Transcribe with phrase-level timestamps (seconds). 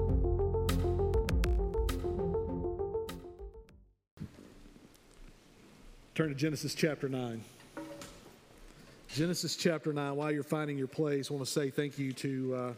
[6.15, 7.43] Turn to Genesis chapter 9.
[9.09, 10.15] Genesis chapter 9.
[10.15, 12.71] While you're finding your place, I want to say thank you to uh,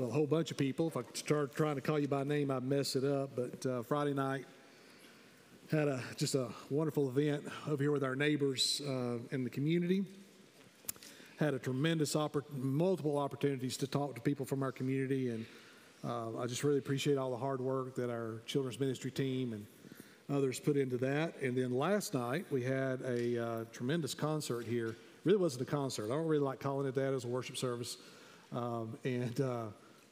[0.00, 0.88] a whole bunch of people.
[0.88, 3.30] If I start trying to call you by name, I'd mess it up.
[3.34, 4.44] But uh, Friday night,
[5.70, 10.04] had a, just a wonderful event over here with our neighbors uh, in the community.
[11.38, 15.30] Had a tremendous, oppor- multiple opportunities to talk to people from our community.
[15.30, 15.46] And
[16.04, 19.66] uh, I just really appreciate all the hard work that our children's ministry team and
[20.30, 21.34] others put into that.
[21.42, 24.96] And then last night we had a uh, tremendous concert here.
[25.24, 26.06] Really wasn't a concert.
[26.06, 27.98] I don't really like calling it that as a worship service.
[28.52, 29.64] Um, and uh,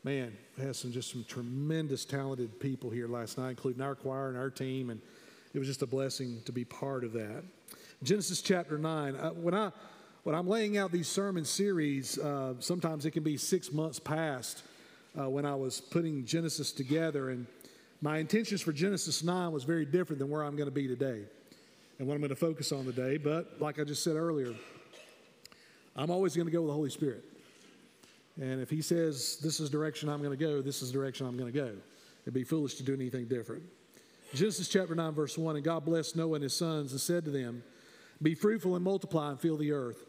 [0.06, 4.38] man, had some just some tremendous talented people here last night, including our choir and
[4.38, 5.00] our team, and
[5.52, 7.42] it was just a blessing to be part of that.
[8.04, 9.16] Genesis chapter nine.
[9.16, 9.72] Uh, when I
[10.22, 14.62] when I'm laying out these sermon series, uh, sometimes it can be six months past
[15.18, 17.44] uh, when I was putting Genesis together, and
[18.00, 21.22] my intentions for Genesis 9 was very different than where I'm going to be today
[21.98, 23.16] and what I'm going to focus on today.
[23.16, 24.54] But like I just said earlier,
[25.96, 27.24] I'm always going to go with the Holy Spirit.
[28.40, 31.36] And if He says, This is direction I'm going to go, this is direction I'm
[31.36, 31.72] going to go.
[32.22, 33.62] It'd be foolish to do anything different.
[34.34, 37.30] Genesis chapter 9, verse 1 And God blessed Noah and his sons and said to
[37.30, 37.62] them,
[38.20, 40.04] Be fruitful and multiply and fill the earth.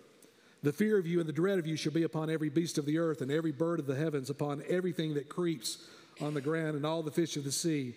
[0.63, 2.85] The fear of you and the dread of you shall be upon every beast of
[2.85, 5.77] the earth and every bird of the heavens, upon everything that creeps
[6.19, 7.93] on the ground and all the fish of the sea.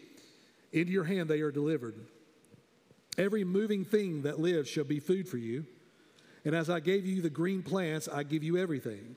[0.73, 1.95] Into your hand they are delivered.
[3.17, 5.65] Every moving thing that lives shall be food for you.
[6.45, 9.17] And as I gave you the green plants, I give you everything.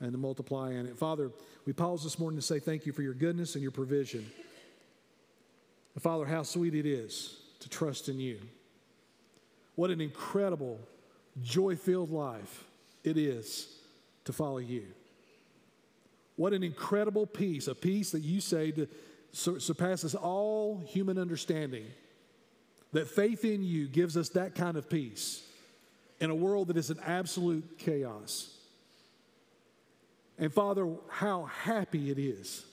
[0.00, 0.96] and to multiply in it.
[0.96, 1.30] Father,
[1.66, 4.30] we pause this morning to say thank you for your goodness and your provision.
[5.94, 8.38] And Father, how sweet it is to trust in you.
[9.74, 10.78] What an incredible,
[11.42, 12.64] joy filled life
[13.04, 13.68] it is
[14.24, 14.84] to follow you.
[16.36, 18.88] What an incredible peace, a peace that you say to,
[19.32, 21.86] surpasses all human understanding.
[22.92, 25.42] That faith in you gives us that kind of peace
[26.20, 28.57] in a world that is an absolute chaos.
[30.38, 32.64] And Father, how happy it is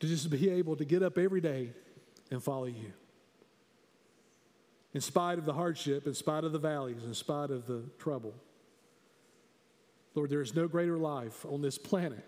[0.00, 1.72] to just be able to get up every day
[2.30, 2.92] and follow you.
[4.94, 8.32] In spite of the hardship, in spite of the valleys, in spite of the trouble.
[10.14, 12.24] Lord, there is no greater life on this planet.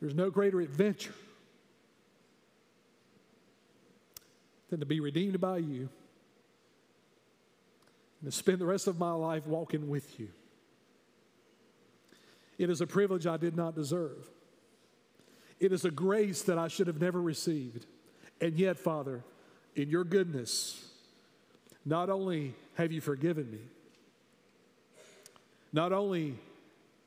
[0.00, 1.14] There's no greater adventure
[4.68, 5.88] than to be redeemed by you
[8.24, 10.28] to spend the rest of my life walking with you.
[12.58, 14.28] It is a privilege I did not deserve.
[15.58, 17.86] It is a grace that I should have never received.
[18.40, 19.22] And yet, Father,
[19.74, 20.88] in your goodness,
[21.84, 23.60] not only have you forgiven me,
[25.72, 26.36] not only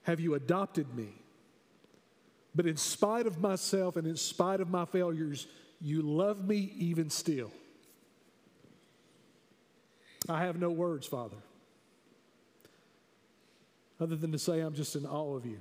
[0.03, 1.09] have you adopted me,
[2.53, 5.47] but in spite of myself and in spite of my failures,
[5.81, 7.51] you love me even still.
[10.27, 11.37] I have no words, Father,
[13.99, 15.59] other than to say I'm just in awe of you.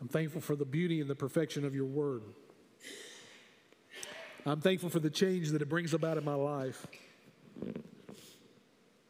[0.00, 2.22] I'm thankful for the beauty and the perfection of your word.
[4.46, 6.86] I'm thankful for the change that it brings about in my life.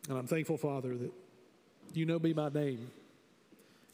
[0.08, 1.12] And I'm thankful, Father, that
[1.92, 2.90] you know me by name,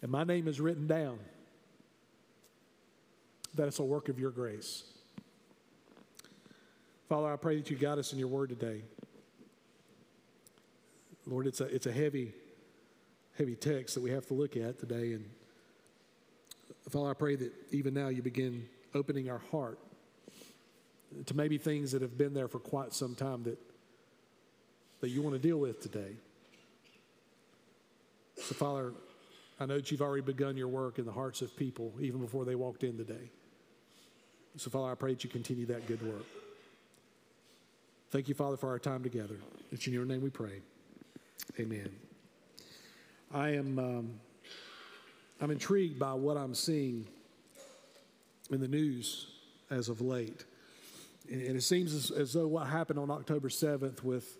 [0.03, 1.19] and my name is written down,
[3.55, 4.85] that it's a work of your grace.
[7.09, 8.83] Father, I pray that you guide us in your word today.
[11.27, 12.33] Lord, it's a, it's a heavy,
[13.37, 15.13] heavy text that we have to look at today.
[15.13, 15.29] And
[16.91, 19.79] Father, I pray that even now you begin opening our heart
[21.27, 23.59] to maybe things that have been there for quite some time that,
[25.01, 26.17] that you want to deal with today.
[28.37, 28.93] So, Father,
[29.61, 32.45] I know that you've already begun your work in the hearts of people even before
[32.45, 33.31] they walked in today.
[34.57, 36.27] So, Father, I pray that you continue that good work.
[38.11, 39.37] Thank you, Father, for our time together.
[39.73, 40.61] It's in your name we pray.
[41.59, 41.91] Amen.
[43.33, 44.21] I am, um,
[45.41, 47.07] I'm intrigued by what I'm seeing
[48.51, 49.29] in the news
[49.71, 50.45] as of late.
[51.31, 54.37] And it seems as, as though what happened on October 7th with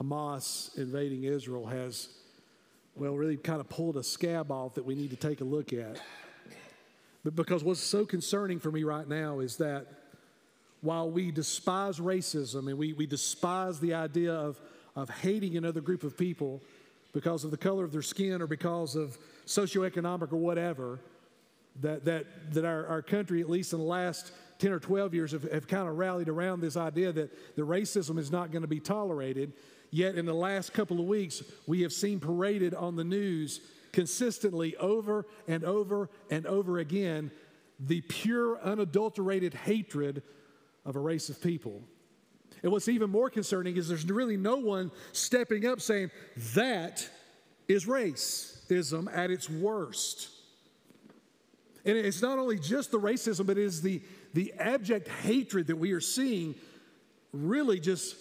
[0.00, 2.08] Hamas invading Israel has,
[2.94, 5.72] well, really kind of pulled a scab off that we need to take a look
[5.72, 6.00] at.
[7.24, 9.86] But because what's so concerning for me right now is that
[10.82, 14.60] while we despise racism and we, we despise the idea of,
[14.96, 16.62] of hating another group of people
[17.12, 19.16] because of the color of their skin or because of
[19.46, 20.98] socioeconomic or whatever,
[21.82, 25.32] that, that, that our, our country, at least in the last 10 or 12 years,
[25.32, 28.68] have, have kind of rallied around this idea that the racism is not going to
[28.68, 29.52] be tolerated.
[29.90, 33.60] Yet in the last couple of weeks, we have seen paraded on the news
[33.92, 37.30] consistently over and over and over again
[37.78, 40.22] the pure, unadulterated hatred
[40.84, 41.82] of a race of people.
[42.62, 46.10] And what's even more concerning is there's really no one stepping up saying,
[46.54, 47.08] that
[47.68, 50.30] is racism at its worst.
[51.84, 54.02] And it's not only just the racism, but it is the,
[54.34, 56.54] the abject hatred that we are seeing
[57.32, 58.16] really just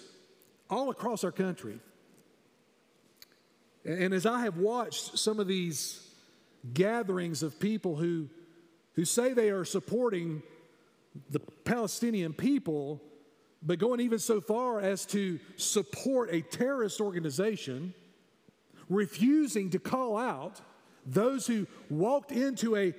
[0.70, 1.80] all across our country.
[3.84, 6.02] And as I have watched some of these
[6.74, 8.30] gatherings of people who,
[8.94, 10.42] who say they are supporting
[11.30, 13.02] the Palestinian people,
[13.64, 17.94] but going even so far as to support a terrorist organization,
[18.90, 20.62] refusing to call out
[21.06, 22.94] those who walked into a,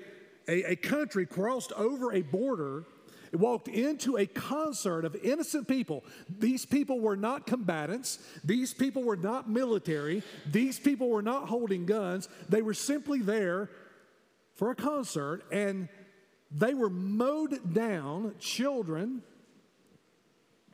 [0.49, 2.85] a, a country, crossed over a border,
[3.33, 6.05] walked into a concert of innocent people.
[6.39, 8.19] These people were not combatants.
[8.45, 10.23] These people were not military.
[10.47, 12.29] These people were not holding guns.
[12.49, 13.71] They were simply there
[14.55, 15.89] for a concert and
[16.51, 19.23] they were mowed down, children,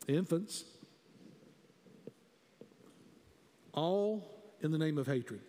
[0.09, 0.65] infants,
[3.73, 4.29] all
[4.61, 5.41] in the name of hatred.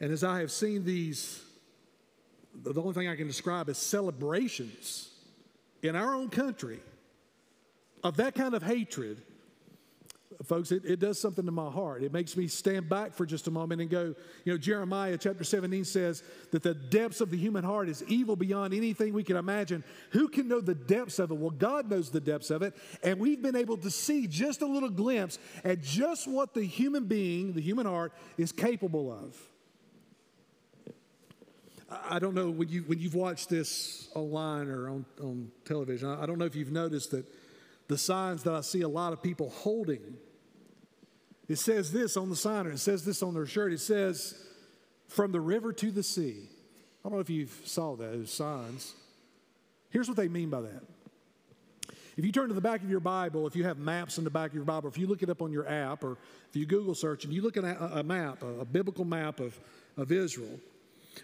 [0.00, 1.42] And as I have seen these,
[2.54, 5.10] the only thing I can describe is celebrations
[5.82, 6.80] in our own country
[8.02, 9.22] of that kind of hatred
[10.44, 12.02] folks, it, it does something to my heart.
[12.02, 14.14] It makes me stand back for just a moment and go,
[14.44, 18.36] you know, Jeremiah chapter 17 says that the depths of the human heart is evil
[18.36, 19.84] beyond anything we can imagine.
[20.10, 21.36] Who can know the depths of it?
[21.36, 22.74] Well, God knows the depths of it.
[23.02, 27.04] And we've been able to see just a little glimpse at just what the human
[27.04, 29.36] being, the human heart, is capable of.
[32.08, 36.26] I don't know when, you, when you've watched this online or on, on television, I
[36.26, 37.26] don't know if you've noticed that
[37.92, 40.16] the signs that I see a lot of people holding
[41.48, 43.74] it says this on the sign, or it says this on their shirt.
[43.74, 44.42] It says,
[45.08, 46.48] from the river to the sea.
[47.04, 48.94] I don't know if you saw those signs.
[49.90, 50.82] Here's what they mean by that.
[52.16, 54.30] If you turn to the back of your Bible, if you have maps in the
[54.30, 56.16] back of your Bible, if you look it up on your app, or
[56.48, 59.58] if you Google search and you look at a, map, a biblical map of,
[59.98, 60.58] of Israel,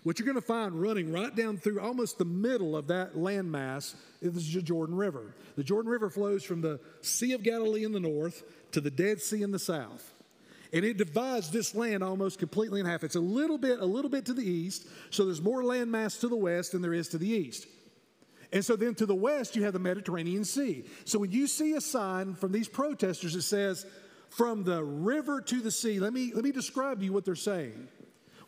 [0.02, 3.94] what you're going to find running right down through almost the middle of that landmass
[4.20, 5.35] is the Jordan River.
[5.56, 8.43] The Jordan River flows from the Sea of Galilee in the north
[8.73, 10.12] to the Dead Sea in the south.
[10.73, 13.02] And it divides this land almost completely in half.
[13.02, 16.29] It's a little bit, a little bit to the east, so there's more landmass to
[16.29, 17.67] the west than there is to the east.
[18.52, 20.85] And so then to the west, you have the Mediterranean Sea.
[21.05, 23.87] So when you see a sign from these protesters that says,
[24.31, 27.35] from the river to the sea, let me, let me describe to you what they're
[27.35, 27.88] saying.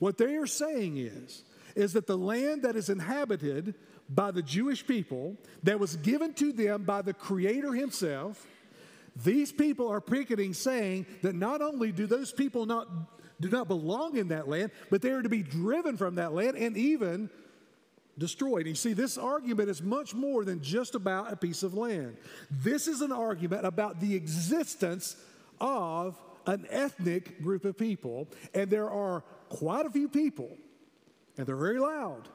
[0.00, 1.45] What they are saying is,
[1.76, 3.75] is that the land that is inhabited
[4.09, 8.45] by the Jewish people, that was given to them by the Creator Himself,
[9.14, 12.88] these people are picketing saying that not only do those people not
[13.40, 16.59] do not belong in that land, but they are to be driven from that land
[16.59, 17.30] and even
[18.19, 18.66] destroyed.
[18.66, 22.19] And You see, this argument is much more than just about a piece of land.
[22.50, 25.16] This is an argument about the existence
[25.59, 30.57] of an ethnic group of people, and there are quite a few people,
[31.37, 32.28] and they're very loud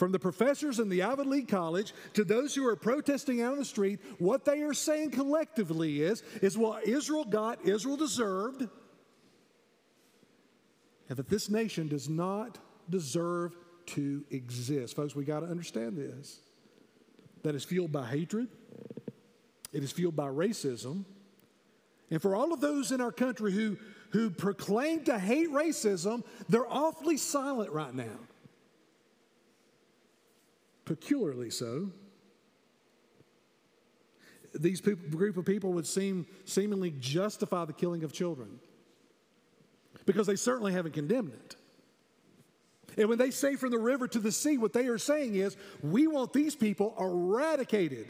[0.00, 3.58] from the professors in the Ivy League College to those who are protesting out on
[3.58, 8.62] the street, what they are saying collectively is, is what Israel got, Israel deserved,
[11.10, 12.56] and that this nation does not
[12.88, 13.54] deserve
[13.86, 14.96] to exist.
[14.96, 16.40] Folks, we got to understand this.
[17.42, 18.48] That is fueled by hatred,
[19.70, 21.04] it is fueled by racism.
[22.10, 23.76] And for all of those in our country who,
[24.10, 28.18] who proclaim to hate racism, they're awfully silent right now
[30.90, 31.88] peculiarly so.
[34.52, 38.58] These people, group of people would seem seemingly justify the killing of children
[40.04, 41.54] because they certainly haven't condemned it.
[42.98, 45.56] And when they say from the river to the sea, what they are saying is,
[45.80, 48.08] we want these people eradicated.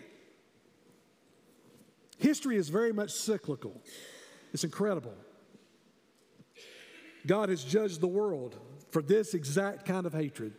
[2.17, 3.79] History is very much cyclical,
[4.55, 5.13] it's incredible.
[7.27, 8.57] God has judged the world
[8.91, 10.55] for this exact kind of hatred.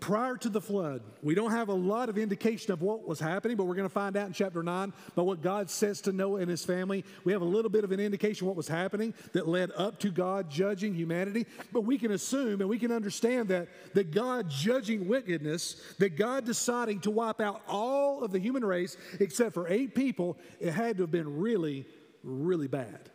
[0.00, 3.58] Prior to the flood, we don't have a lot of indication of what was happening,
[3.58, 6.40] but we're going to find out in chapter 9 about what God says to Noah
[6.40, 7.04] and his family.
[7.24, 10.10] We have a little bit of an indication what was happening that led up to
[10.10, 15.06] God judging humanity, but we can assume and we can understand that, that God judging
[15.06, 19.94] wickedness, that God deciding to wipe out all of the human race except for eight
[19.94, 21.84] people, it had to have been really,
[22.24, 23.10] really bad.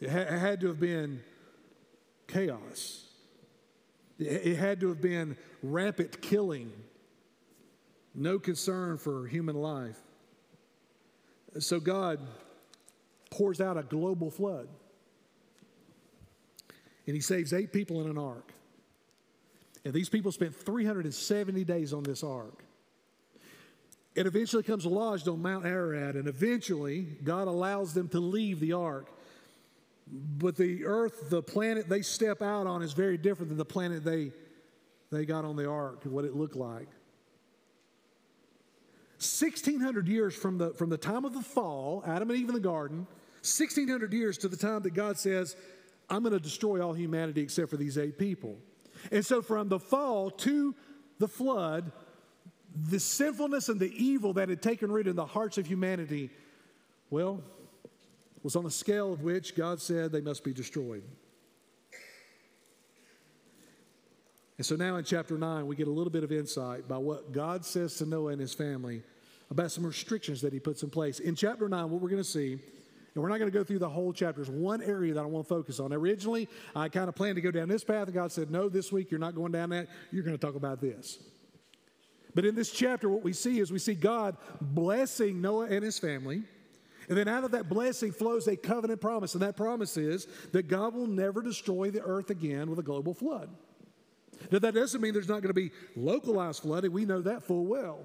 [0.00, 1.22] It, ha- had to have been
[2.26, 3.04] chaos.
[4.18, 6.72] It had to have been rampant killing,
[8.14, 9.98] no concern for human life.
[11.58, 12.20] So God
[13.30, 14.68] pours out a global flood.
[17.06, 18.52] And he saves eight people in an ark.
[19.84, 22.64] And these people spent 370 days on this ark.
[24.14, 28.72] It eventually comes lodged on Mount Ararat, and eventually God allows them to leave the
[28.72, 29.08] ark.
[30.06, 34.04] But the earth, the planet they step out on is very different than the planet
[34.04, 34.32] they,
[35.10, 36.88] they got on the ark, and what it looked like.
[39.16, 42.60] 1600 years from the, from the time of the fall, Adam and Eve in the
[42.60, 43.06] garden,
[43.40, 45.56] 1600 years to the time that God says,
[46.10, 48.58] I'm going to destroy all humanity except for these eight people.
[49.10, 50.74] And so from the fall to
[51.18, 51.92] the flood,
[52.88, 56.30] the sinfulness and the evil that had taken root in the hearts of humanity,
[57.10, 57.42] well,
[58.44, 61.02] was on a scale of which God said they must be destroyed.
[64.58, 67.32] And so now in chapter 9, we get a little bit of insight by what
[67.32, 69.02] God says to Noah and his family
[69.50, 71.18] about some restrictions that he puts in place.
[71.18, 73.78] In chapter 9, what we're going to see, and we're not going to go through
[73.78, 75.92] the whole chapter, is one area that I want to focus on.
[75.92, 76.46] Originally,
[76.76, 79.10] I kind of planned to go down this path, and God said, No, this week
[79.10, 79.88] you're not going down that.
[80.12, 81.18] You're going to talk about this.
[82.34, 85.98] But in this chapter, what we see is we see God blessing Noah and his
[85.98, 86.42] family.
[87.08, 89.34] And then out of that blessing flows a covenant promise.
[89.34, 93.14] And that promise is that God will never destroy the earth again with a global
[93.14, 93.50] flood.
[94.50, 96.92] Now, that doesn't mean there's not going to be localized flooding.
[96.92, 98.00] We know that full well.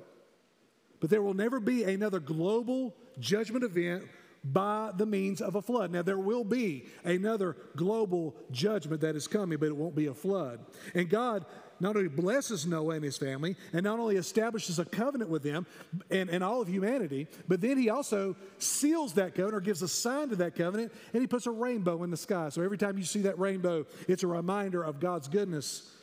[0.99, 4.05] But there will never be another global judgment event
[4.43, 5.91] by the means of a flood.
[5.91, 10.13] Now, there will be another global judgment that is coming, but it won't be a
[10.13, 10.60] flood.
[10.96, 11.46] And God
[11.79, 15.65] not only blesses Noah and his family, and not only establishes a covenant with them
[16.10, 19.88] and, and all of humanity, but then he also seals that covenant or gives a
[19.88, 22.50] sign to that covenant, and he puts a rainbow in the sky.
[22.50, 25.96] So every time you see that rainbow, it's a reminder of God's goodness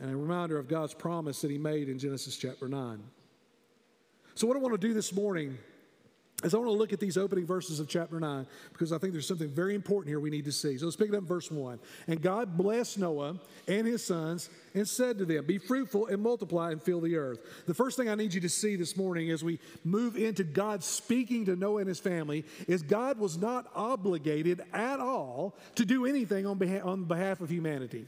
[0.00, 3.02] and a reminder of God's promise that he made in Genesis chapter 9.
[4.34, 5.58] So, what I want to do this morning
[6.44, 9.12] as I want to look at these opening verses of chapter 9, because I think
[9.12, 10.78] there's something very important here we need to see.
[10.78, 11.78] So let's pick it up in verse 1.
[12.06, 16.70] And God blessed Noah and his sons and said to them, Be fruitful and multiply
[16.70, 17.40] and fill the earth.
[17.66, 20.84] The first thing I need you to see this morning as we move into God
[20.84, 26.06] speaking to Noah and his family is God was not obligated at all to do
[26.06, 28.06] anything on on behalf of humanity.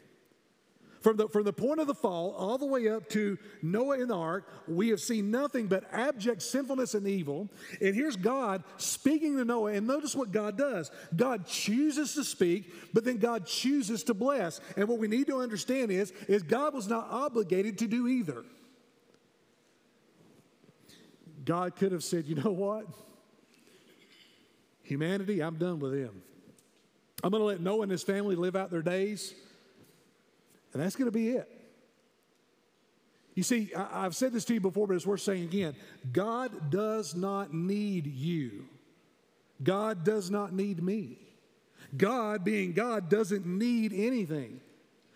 [1.03, 4.09] From the, from the point of the fall all the way up to Noah in
[4.09, 7.49] the ark, we have seen nothing but abject sinfulness and evil.
[7.81, 9.73] And here's God speaking to Noah.
[9.73, 14.61] And notice what God does God chooses to speak, but then God chooses to bless.
[14.77, 18.45] And what we need to understand is, is God was not obligated to do either.
[21.45, 22.87] God could have said, you know what?
[24.85, 26.23] Humanity, I'm done with them.
[27.25, 29.35] I'm going to let Noah and his family live out their days.
[30.73, 31.49] And that's going to be it.
[33.35, 35.75] You see, I, have said this to you before, but it's worth saying again.
[36.13, 38.67] God does not need you.
[39.63, 41.19] God does not need me.
[41.97, 44.61] God, being God, doesn't need anything.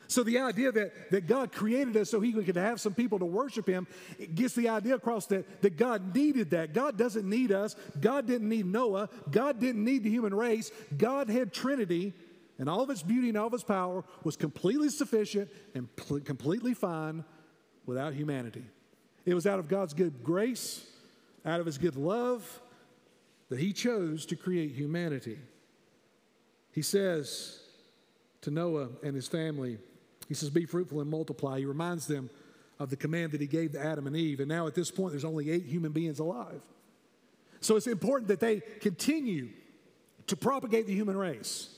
[0.08, 3.25] So the idea that, that God created us so he could have some people to
[3.25, 3.86] worship him
[4.34, 6.72] gets the idea across that, that God needed that.
[6.72, 7.75] God doesn't need us.
[8.00, 9.08] God didn't need Noah.
[9.30, 10.70] God didn't need the human race.
[10.96, 12.14] God had Trinity
[12.58, 16.20] and all of its beauty and all of its power was completely sufficient and pl-
[16.20, 17.25] completely fine
[17.84, 18.64] without humanity.
[19.25, 20.86] It was out of God's good grace,
[21.44, 22.60] out of his good love,
[23.48, 25.38] that he chose to create humanity.
[26.72, 27.60] He says
[28.42, 29.78] to Noah and his family,
[30.28, 31.58] he says, Be fruitful and multiply.
[31.58, 32.30] He reminds them
[32.78, 34.40] of the command that he gave to Adam and Eve.
[34.40, 36.62] And now at this point, there's only eight human beings alive.
[37.60, 39.48] So it's important that they continue
[40.26, 41.75] to propagate the human race.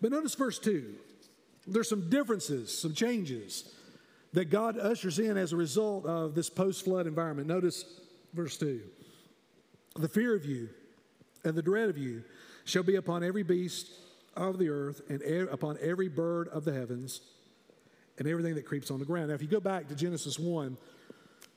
[0.00, 0.94] But notice verse 2.
[1.66, 3.72] There's some differences, some changes
[4.32, 7.48] that God ushers in as a result of this post flood environment.
[7.48, 7.84] Notice
[8.34, 8.82] verse 2.
[9.96, 10.68] The fear of you
[11.44, 12.22] and the dread of you
[12.64, 13.88] shall be upon every beast
[14.36, 17.20] of the earth and upon every bird of the heavens
[18.18, 19.28] and everything that creeps on the ground.
[19.28, 20.76] Now, if you go back to Genesis 1,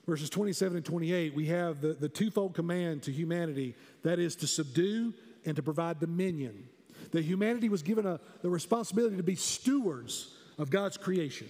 [0.08, 4.48] verses 27 and 28, we have the, the twofold command to humanity that is to
[4.48, 5.14] subdue
[5.46, 6.68] and to provide dominion.
[7.12, 11.48] That humanity was given a, the responsibility to be stewards of God's creation.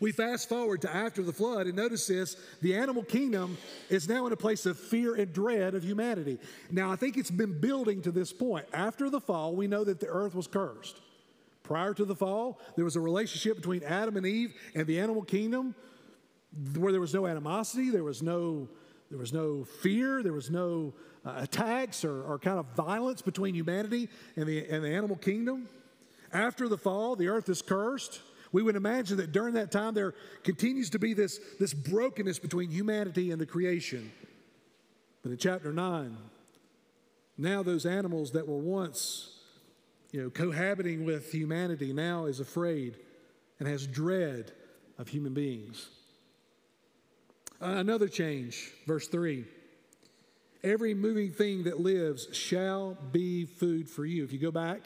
[0.00, 3.58] We fast forward to after the flood, and notice this the animal kingdom
[3.90, 6.38] is now in a place of fear and dread of humanity.
[6.70, 8.66] Now, I think it's been building to this point.
[8.72, 11.00] After the fall, we know that the earth was cursed.
[11.62, 15.22] Prior to the fall, there was a relationship between Adam and Eve and the animal
[15.22, 15.74] kingdom
[16.76, 18.68] where there was no animosity, there was no,
[19.12, 20.94] there was no fear, there was no
[21.26, 25.68] uh, attacks or, or kind of violence between humanity and the, and the animal kingdom.
[26.32, 28.22] After the fall, the earth is cursed.
[28.52, 30.14] We would imagine that during that time there
[30.44, 34.10] continues to be this, this brokenness between humanity and the creation.
[35.22, 36.16] But in chapter 9,
[37.36, 39.40] now those animals that were once
[40.10, 42.96] you know, cohabiting with humanity now is afraid
[43.58, 44.52] and has dread
[44.96, 45.90] of human beings.
[47.62, 49.44] Another change, verse 3.
[50.64, 54.24] Every moving thing that lives shall be food for you.
[54.24, 54.80] If you go back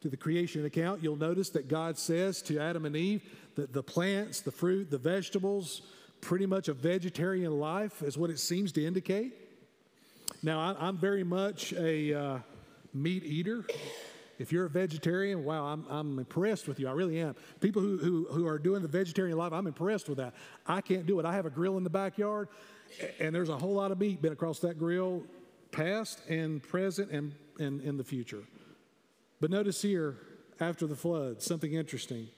[0.00, 3.22] to the creation account, you'll notice that God says to Adam and Eve
[3.56, 5.82] that the plants, the fruit, the vegetables,
[6.22, 9.34] pretty much a vegetarian life is what it seems to indicate.
[10.42, 12.38] Now, I, am very much a uh,
[12.94, 13.66] meat eater.
[14.38, 16.88] If you're a vegetarian, wow, I'm, I'm impressed with you.
[16.88, 17.34] I really am.
[17.60, 20.34] People who, who, who are doing the vegetarian life, I'm impressed with that.
[20.66, 21.26] I can't do it.
[21.26, 22.48] I have a grill in the backyard,
[23.18, 25.24] and there's a whole lot of meat been across that grill,
[25.72, 28.42] past and present and, and in the future.
[29.40, 30.16] But notice here,
[30.60, 32.28] after the flood, something interesting.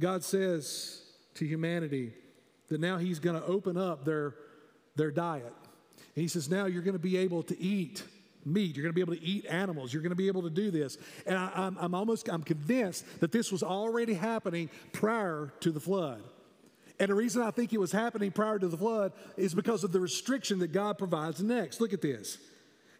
[0.00, 1.02] God says
[1.34, 2.12] to humanity
[2.68, 4.34] that now He's going to open up their,
[4.96, 5.52] their diet.
[6.14, 8.02] And He says, now you're going to be able to eat
[8.44, 8.76] meat.
[8.76, 9.92] You're going to be able to eat animals.
[9.92, 10.98] You're going to be able to do this.
[11.26, 15.70] And I, am I'm, I'm almost, I'm convinced that this was already happening prior to
[15.70, 16.22] the flood.
[16.98, 19.92] And the reason I think it was happening prior to the flood is because of
[19.92, 21.80] the restriction that God provides next.
[21.80, 22.36] Look at this.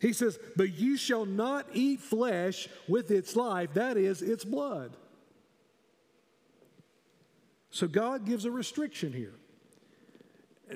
[0.01, 4.97] He says, But you shall not eat flesh with its life, that is, its blood.
[7.71, 9.35] So God gives a restriction here.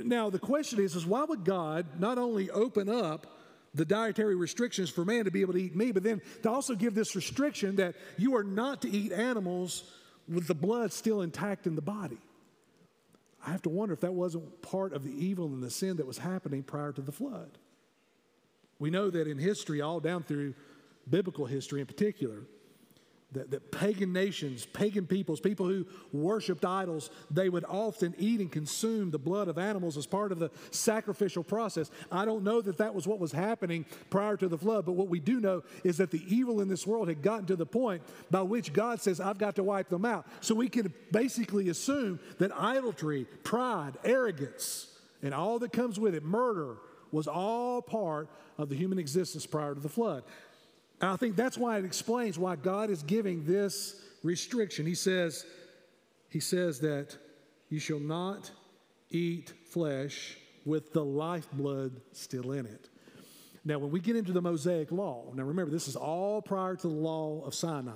[0.03, 3.27] Now, the question is, is why would God not only open up
[3.75, 6.75] the dietary restrictions for man to be able to eat meat, but then to also
[6.75, 9.91] give this restriction that you are not to eat animals
[10.29, 12.19] with the blood still intact in the body?
[13.47, 16.07] I have to wonder if that wasn't part of the evil and the sin that
[16.07, 17.51] was happening prior to the flood.
[18.79, 20.55] We know that in history, all down through
[21.09, 22.43] biblical history in particular,
[23.35, 28.51] that, that pagan nations, pagan peoples, people who worshiped idols, they would often eat and
[28.51, 31.91] consume the blood of animals as part of the sacrificial process.
[32.11, 35.09] I don't know that that was what was happening prior to the flood, but what
[35.09, 38.03] we do know is that the evil in this world had gotten to the point
[38.31, 40.27] by which God says, I've got to wipe them out.
[40.41, 44.89] So we can basically assume that idolatry, pride, arrogance,
[45.23, 46.77] and all that comes with it, murder,
[47.11, 50.25] was all part of the human existence prior to the flood.
[51.05, 54.87] And I think that's why it explains why God is giving this restriction.
[54.87, 55.45] He says,
[56.31, 57.15] He says that
[57.69, 58.51] you shall not
[59.11, 62.89] eat flesh with the lifeblood still in it.
[63.67, 66.89] Now, when we get into the Mosaic law, now remember, this is all prior to
[66.89, 67.93] the law of Sinai.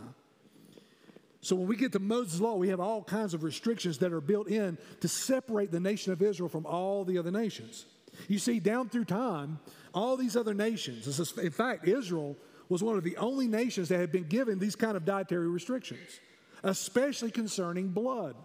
[1.40, 4.20] So when we get to Moses' law, we have all kinds of restrictions that are
[4.20, 7.86] built in to separate the nation of Israel from all the other nations.
[8.28, 9.60] You see, down through time,
[9.94, 12.36] all these other nations, in fact, Israel
[12.68, 16.20] was one of the only nations that had been given these kind of dietary restrictions,
[16.62, 18.36] especially concerning blood.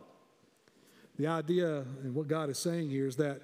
[1.17, 3.41] The idea and what God is saying here is that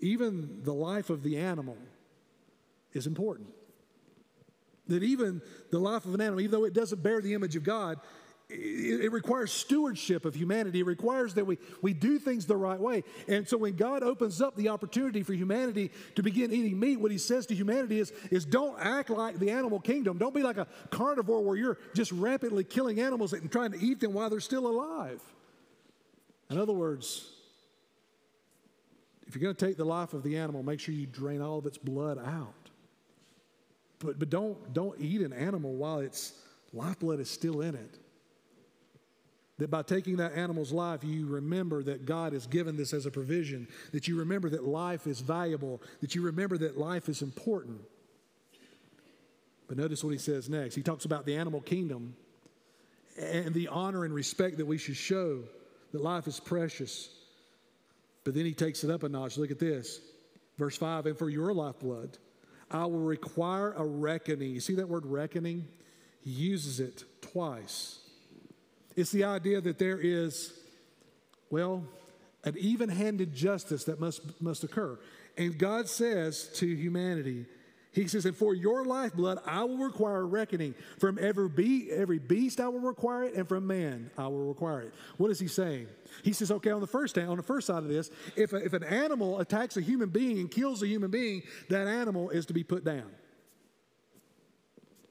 [0.00, 1.76] even the life of the animal
[2.92, 3.48] is important.
[4.88, 7.64] That even the life of an animal, even though it doesn't bear the image of
[7.64, 7.98] God,
[8.48, 10.80] it, requires stewardship of humanity.
[10.80, 13.02] It requires that we, we do things the right way.
[13.26, 17.10] And so when God opens up the opportunity for humanity to begin eating meat, what
[17.10, 20.18] he says to humanity is, is don't act like the animal kingdom.
[20.18, 24.00] Don't be like a carnivore where you're just rapidly killing animals and trying to eat
[24.00, 25.20] them while they're still alive.
[26.48, 27.32] In other words,
[29.26, 31.58] if you're going to take the life of the animal, make sure you drain all
[31.58, 32.54] of its blood out.
[33.98, 36.32] But, but don't, don't eat an animal while its
[36.72, 37.98] lifeblood is still in it.
[39.58, 43.10] That by taking that animal's life, you remember that God has given this as a
[43.10, 47.80] provision, that you remember that life is valuable, that you remember that life is important.
[49.66, 50.74] But notice what he says next.
[50.74, 52.14] He talks about the animal kingdom
[53.18, 55.42] and the honor and respect that we should show
[55.92, 57.08] that life is precious.
[58.24, 59.38] But then he takes it up a notch.
[59.38, 60.00] Look at this.
[60.58, 62.18] Verse 5 And for your lifeblood,
[62.70, 64.50] I will require a reckoning.
[64.50, 65.66] You see that word reckoning?
[66.20, 68.00] He uses it twice.
[68.96, 70.52] It's the idea that there is,
[71.50, 71.84] well,
[72.44, 74.98] an even handed justice that must, must occur.
[75.36, 77.44] And God says to humanity,
[77.92, 80.74] He says, And for your lifeblood I will require reckoning.
[80.98, 84.80] From every, be- every beast I will require it, and from man I will require
[84.80, 84.94] it.
[85.18, 85.88] What is he saying?
[86.22, 88.72] He says, okay, on the first on the first side of this, if, a, if
[88.72, 92.54] an animal attacks a human being and kills a human being, that animal is to
[92.54, 93.10] be put down.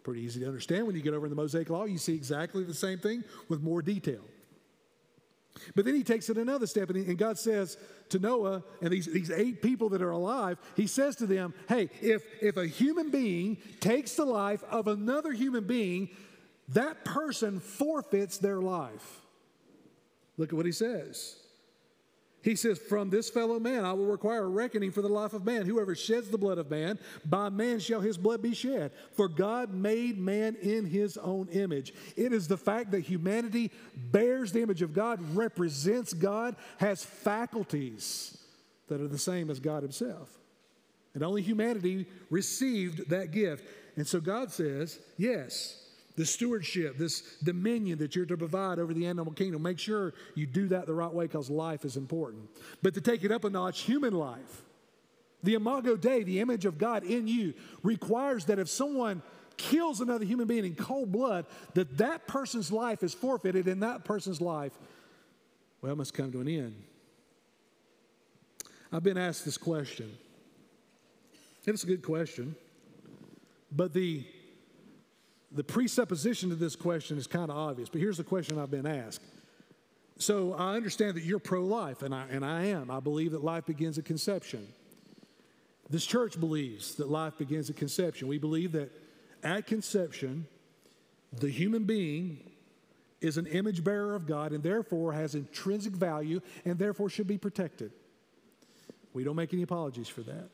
[0.06, 0.86] Pretty easy to understand.
[0.86, 3.63] When you get over in the Mosaic Law, you see exactly the same thing with
[3.63, 4.22] more detail.
[5.74, 7.78] But then he takes it another step, and, he, and, God says
[8.10, 11.89] to Noah and these, these eight people that are alive, he says to them, Hey,
[12.02, 16.10] if, if a human being takes the life of another human being,
[16.70, 19.22] that person forfeits their life.
[20.38, 21.38] Look at what he says.
[22.45, 25.43] He says, From this fellow man I will require a reckoning for the life of
[25.43, 25.65] man.
[25.65, 28.91] Whoever sheds the blood of man, by man shall his blood be shed.
[29.13, 31.91] For God made man in his own image.
[32.15, 38.38] It is the fact that humanity bears the image of God, represents God, has faculties
[38.89, 40.29] that are the same as God himself.
[41.15, 43.67] And only humanity received that gift.
[43.95, 45.81] And so God says, Yes,
[46.15, 49.62] the stewardship, this dominion that you're to provide over the animal kingdom.
[49.62, 52.49] Make sure you do that the right way because life is important.
[52.82, 54.63] But to take it up a notch, human life,
[55.43, 59.21] the imago Dei, the image of God in you, requires that if someone
[59.58, 64.06] kills another human being in cold blood, that that person's life is forfeited and that
[64.06, 64.73] person's life,
[65.82, 66.75] well, must come to an end.
[68.91, 70.17] I've been asked this question.
[71.65, 72.56] It's a good question.
[73.71, 74.25] But the
[75.56, 78.86] the presupposition to this question is kind of obvious, but here's the question I've been
[78.86, 79.22] asked.
[80.18, 82.91] So I understand that you're pro life, and I, and I am.
[82.91, 84.68] I believe that life begins at conception.
[85.89, 88.28] This church believes that life begins at conception.
[88.28, 88.91] We believe that
[89.44, 90.46] at conception,
[91.32, 92.52] the human being
[93.22, 97.38] is an image bearer of God and therefore has intrinsic value and therefore should be
[97.38, 97.91] protected.
[99.13, 100.50] We don't make any apologies for that.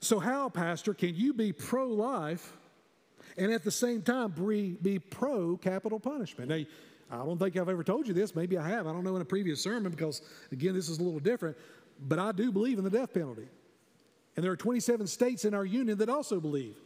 [0.00, 2.56] So, how, Pastor, can you be pro life
[3.36, 4.32] and at the same time
[4.82, 6.50] be, pro capital punishment.
[6.50, 6.64] Now,
[7.10, 8.34] I don't think I've ever told you this.
[8.34, 8.86] Maybe I have.
[8.86, 11.56] I don't know in a previous sermon because, again, this is a little different.
[12.00, 13.48] But I do believe in the death penalty.
[14.34, 16.76] And there are 27 states in our union that also believe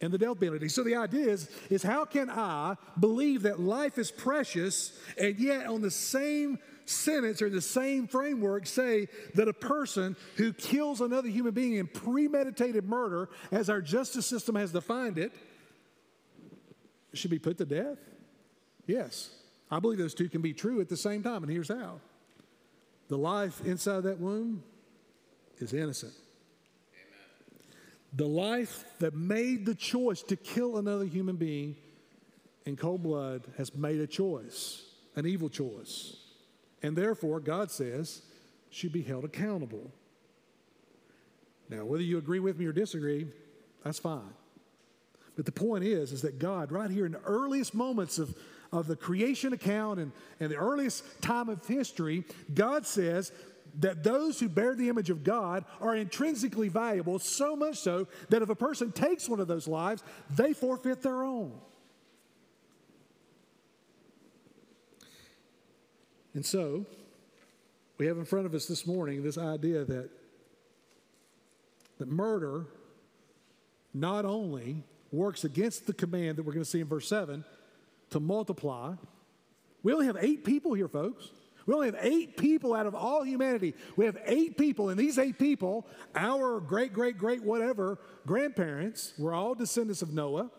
[0.00, 0.68] in the death penalty.
[0.68, 5.66] So the idea is, is how can I believe that life is precious and yet
[5.66, 11.28] on the same sentence or the same framework say that a person who kills another
[11.28, 15.32] human being in premeditated murder, as our justice system has defined it,
[17.14, 17.98] should be put to death?
[18.86, 19.30] Yes.
[19.70, 22.00] I believe those two can be true at the same time, and here's how
[23.08, 24.62] the life inside that womb
[25.58, 26.12] is innocent.
[26.94, 27.72] Amen.
[28.14, 31.76] The life that made the choice to kill another human being
[32.64, 34.82] in cold blood has made a choice,
[35.16, 36.16] an evil choice.
[36.82, 38.22] And therefore, God says,
[38.70, 39.90] should be held accountable.
[41.68, 43.26] Now, whether you agree with me or disagree,
[43.84, 44.34] that's fine.
[45.36, 48.34] But the point is, is that God, right here in the earliest moments of,
[48.72, 53.32] of the creation account and, and the earliest time of history, God says
[53.80, 58.42] that those who bear the image of God are intrinsically valuable, so much so that
[58.42, 61.52] if a person takes one of those lives, they forfeit their own.
[66.34, 66.86] And so,
[67.98, 70.10] we have in front of us this morning this idea that,
[71.98, 72.66] that murder
[73.94, 77.44] not only works against the command that we're going to see in verse 7
[78.10, 78.94] to multiply.
[79.82, 81.28] We only have eight people here, folks.
[81.66, 83.74] We only have eight people out of all humanity.
[83.96, 89.32] We have eight people, and these eight people, our great, great, great, whatever grandparents, were
[89.32, 90.50] all descendants of Noah.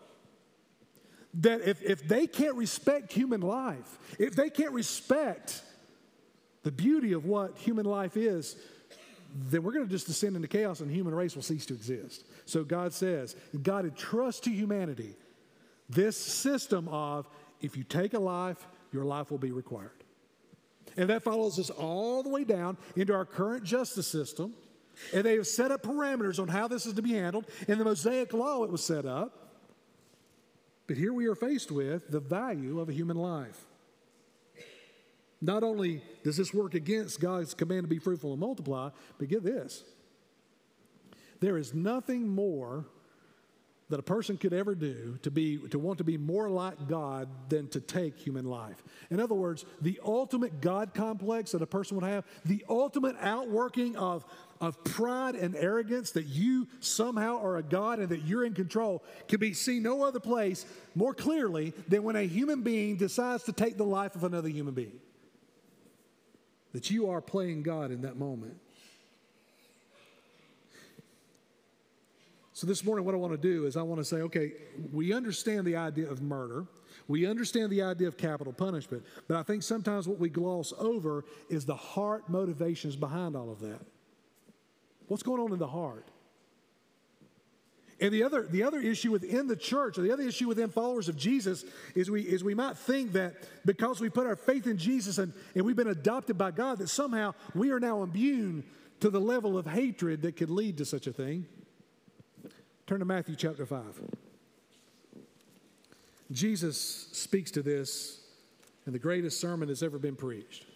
[1.34, 5.62] That if, if they can't respect human life, if they can't respect
[6.62, 8.56] the beauty of what human life is,
[9.34, 11.74] then we're going to just descend into chaos and the human race will cease to
[11.74, 12.24] exist.
[12.46, 15.16] So God says, God entrusts to humanity
[15.88, 17.28] this system of
[17.60, 19.90] if you take a life, your life will be required.
[20.96, 24.54] And that follows us all the way down into our current justice system.
[25.12, 27.46] And they have set up parameters on how this is to be handled.
[27.66, 29.50] In the Mosaic Law, it was set up.
[30.86, 33.66] But here we are faced with the value of a human life.
[35.44, 39.44] Not only does this work against God's command to be fruitful and multiply, but get
[39.44, 39.84] this
[41.40, 42.86] there is nothing more
[43.90, 47.28] that a person could ever do to be to want to be more like God
[47.50, 48.82] than to take human life.
[49.10, 53.96] In other words, the ultimate God complex that a person would have, the ultimate outworking
[53.96, 54.24] of,
[54.62, 59.04] of pride and arrogance that you somehow are a God and that you're in control
[59.28, 63.52] can be seen no other place more clearly than when a human being decides to
[63.52, 65.00] take the life of another human being
[66.74, 68.56] that you are playing God in that moment.
[72.52, 74.52] So this morning, what I want to do is I want to say, okay,
[74.92, 76.66] we understand the idea of murder.
[77.08, 81.24] We understand the idea of capital punishment, but I think sometimes what we gloss over
[81.48, 83.80] is the heart motivations behind all of that.
[85.06, 86.08] What's going on in the heart?
[88.00, 91.08] And the other, the other issue within the church, or the other issue within followers
[91.08, 94.76] of Jesus, is we, is we might think that because we put our faith in
[94.76, 98.64] Jesus and, and we've been adopted by God, that somehow we are now immune
[99.00, 101.46] to the level of hatred that could lead to such a thing.
[102.86, 103.82] Turn to Matthew chapter 5.
[106.32, 108.20] Jesus speaks to this
[108.86, 110.66] in the greatest sermon that's ever been preached.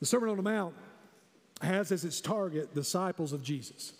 [0.00, 0.74] The Sermon on the Mount
[1.62, 3.94] has as its target disciples of Jesus.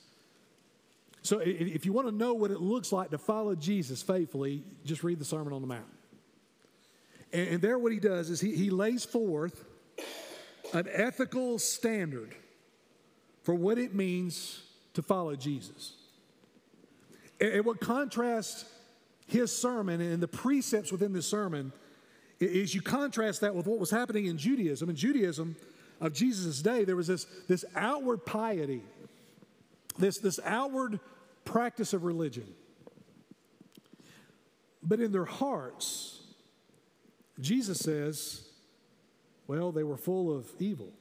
[1.22, 5.02] So if you want to know what it looks like to follow Jesus faithfully, just
[5.02, 5.84] read the Sermon on the Mount.
[7.32, 9.64] And, there, what he does is he, he lays forth
[10.72, 12.34] an ethical standard
[13.42, 14.62] for what it means
[14.94, 15.92] to follow Jesus.
[17.40, 18.64] And, what contrasts
[19.26, 21.72] his sermon and the precepts within the sermon
[22.40, 24.88] is you contrast that with what was happening in Judaism.
[24.88, 25.56] In Judaism
[26.00, 28.82] of Jesus' day, there was this, this outward piety,
[29.98, 31.00] this, this outward
[31.44, 32.46] practice of religion.
[34.82, 36.22] But in their hearts,
[37.40, 38.48] Jesus says,
[39.46, 40.92] well, they were full of evil.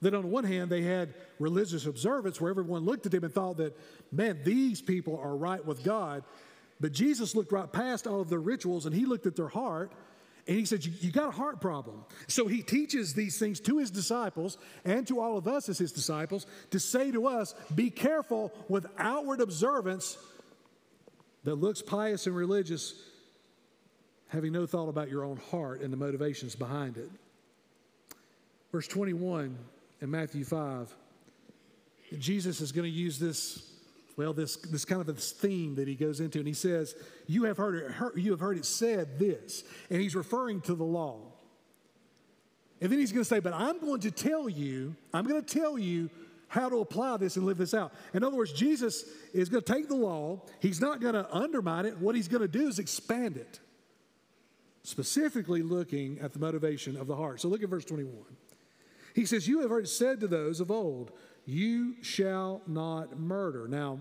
[0.00, 3.58] That on one hand, they had religious observance where everyone looked at them and thought
[3.58, 3.78] that,
[4.10, 6.24] man, these people are right with God.
[6.80, 9.92] But Jesus looked right past all of their rituals and he looked at their heart
[10.50, 12.04] and he said, You got a heart problem.
[12.26, 15.92] So he teaches these things to his disciples and to all of us as his
[15.92, 20.18] disciples to say to us, Be careful with outward observance
[21.44, 23.00] that looks pious and religious,
[24.26, 27.10] having no thought about your own heart and the motivations behind it.
[28.72, 29.56] Verse 21
[30.00, 30.92] in Matthew 5,
[32.18, 33.69] Jesus is going to use this
[34.20, 36.94] well, this, this kind of this theme that he goes into, and he says,
[37.26, 40.74] you have heard it, heard, you have heard it said this, and he's referring to
[40.74, 41.20] the law.
[42.82, 45.58] And then he's going to say, but I'm going to tell you, I'm going to
[45.58, 46.10] tell you
[46.48, 47.94] how to apply this and live this out.
[48.12, 51.86] In other words, Jesus is going to take the law, he's not going to undermine
[51.86, 51.96] it.
[51.96, 53.58] What he's going to do is expand it,
[54.82, 57.40] specifically looking at the motivation of the heart.
[57.40, 58.14] So look at verse 21.
[59.14, 61.10] He says, You have heard it said to those of old,
[61.46, 63.66] you shall not murder.
[63.66, 64.00] Now,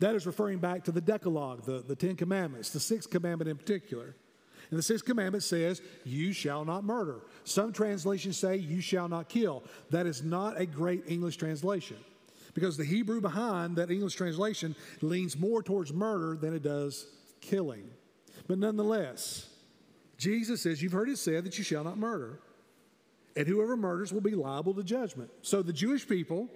[0.00, 3.56] that is referring back to the Decalogue, the, the Ten Commandments, the sixth commandment in
[3.56, 4.14] particular.
[4.70, 7.20] And the sixth commandment says, You shall not murder.
[7.44, 9.62] Some translations say, You shall not kill.
[9.90, 11.96] That is not a great English translation
[12.54, 17.06] because the Hebrew behind that English translation leans more towards murder than it does
[17.40, 17.90] killing.
[18.46, 19.48] But nonetheless,
[20.18, 22.40] Jesus says, You've heard it said that you shall not murder
[23.36, 25.30] and whoever murders will be liable to judgment.
[25.42, 26.48] So the Jewish people,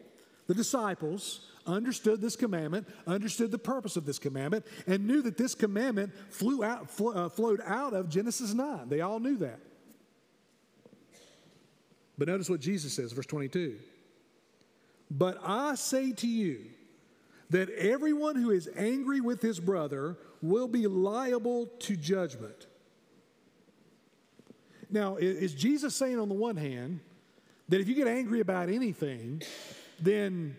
[0.47, 5.55] the disciples, understood this commandment, understood the purpose of this commandment, and knew that this
[5.55, 8.89] commandment flew out, fl- uh, flowed out of Genesis 9.
[8.89, 9.61] They all knew that.
[12.17, 13.77] But notice what Jesus says, verse 22.
[15.11, 16.65] But I say to you
[17.51, 22.67] that everyone who is angry with his brother will be liable to judgment.
[24.91, 27.01] Now, is Jesus saying on the one hand
[27.69, 29.43] that if you get angry about anything,
[30.01, 30.57] then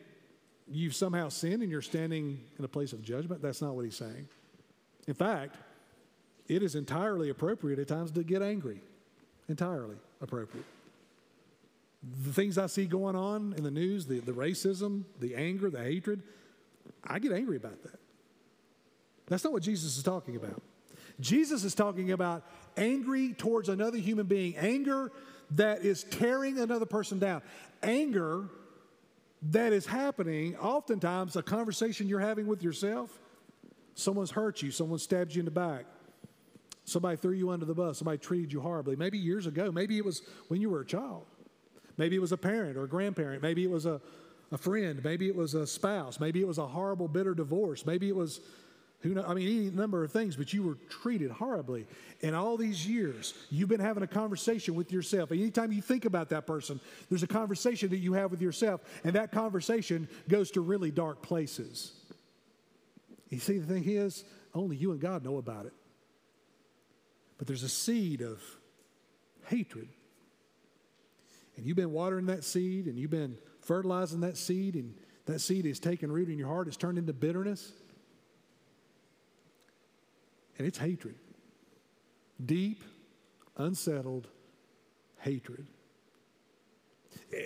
[0.71, 3.41] you've somehow sinned and you're standing in a place of judgment?
[3.41, 4.27] That's not what he's saying.
[5.07, 5.55] In fact,
[6.47, 8.81] it is entirely appropriate at times to get angry.
[9.47, 10.65] Entirely appropriate.
[12.23, 15.83] The things I see going on in the news, the, the racism, the anger, the
[15.83, 16.21] hatred,
[17.03, 17.99] I get angry about that.
[19.27, 20.61] That's not what Jesus is talking about.
[21.19, 22.43] Jesus is talking about
[22.77, 25.11] angry towards another human being, anger
[25.51, 27.41] that is tearing another person down,
[27.83, 28.49] anger
[29.41, 33.19] that is happening, oftentimes a conversation you're having with yourself.
[33.95, 35.85] Someone's hurt you, someone stabbed you in the back,
[36.85, 38.95] somebody threw you under the bus, somebody treated you horribly.
[38.95, 41.25] Maybe years ago, maybe it was when you were a child,
[41.97, 44.01] maybe it was a parent or a grandparent, maybe it was a,
[44.51, 48.07] a friend, maybe it was a spouse, maybe it was a horrible, bitter divorce, maybe
[48.07, 48.41] it was
[49.01, 51.87] who know, I mean, any number of things, but you were treated horribly.
[52.19, 55.31] In all these years, you've been having a conversation with yourself.
[55.31, 59.13] anytime you think about that person, there's a conversation that you have with yourself, and
[59.13, 61.93] that conversation goes to really dark places.
[63.29, 65.73] You see, the thing is, only you and God know about it.
[67.37, 68.41] But there's a seed of
[69.45, 69.87] hatred.
[71.55, 74.93] And you've been watering that seed, and you've been fertilizing that seed, and
[75.25, 76.67] that seed is taken root in your heart.
[76.67, 77.71] It's turned into bitterness
[80.59, 81.15] and it's hatred.
[82.45, 82.83] Deep,
[83.57, 84.27] unsettled
[85.19, 85.65] hatred.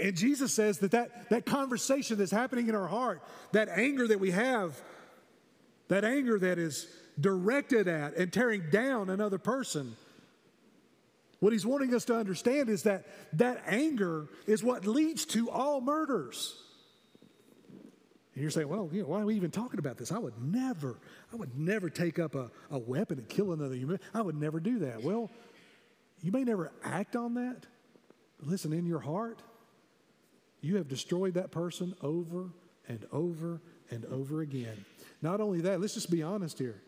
[0.02, 3.22] And Jesus says that, that that conversation that's happening in our heart,
[3.54, 4.82] that anger that we have,
[5.88, 6.88] that anger that is
[7.20, 9.96] directed at and tearing down another person,
[11.40, 15.82] what he's wanting us to understand is that that anger is what leads to all
[15.82, 16.60] murders.
[18.34, 20.12] And you're saying, well, you know, why are we even talking about this?
[20.12, 21.00] I would never,
[21.32, 24.00] I would never take up a, a weapon and kill another human.
[24.14, 25.04] I would never do that.
[25.04, 25.30] Well,
[26.22, 27.66] you may never act on that,
[28.42, 29.42] listen, in your heart,
[30.62, 32.50] you have destroyed that person over
[32.88, 34.86] and over and over again.
[35.22, 36.82] Not only that, let's just be honest here.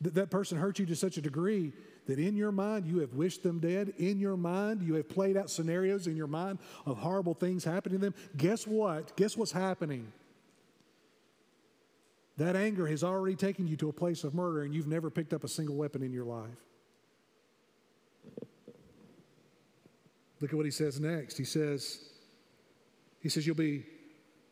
[0.00, 1.72] That, that person hurt you to such a degree
[2.06, 3.92] that in your mind you have wished them dead.
[3.98, 7.98] In your mind, you have played out scenarios in your mind of horrible things happening
[7.98, 8.14] to them.
[8.36, 9.16] Guess what?
[9.16, 10.12] Guess what's happening?
[12.38, 15.32] That anger has already taken you to a place of murder, and you've never picked
[15.32, 16.48] up a single weapon in your life.
[20.40, 21.38] Look at what he says next.
[21.38, 21.98] He says,
[23.20, 23.86] he says, you'll be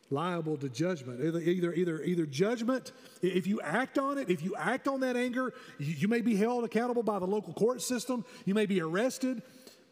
[0.09, 1.23] liable to judgment.
[1.23, 5.53] Either, either, either, judgment, if you act on it, if you act on that anger,
[5.77, 9.43] you, you may be held accountable by the local court system, you may be arrested.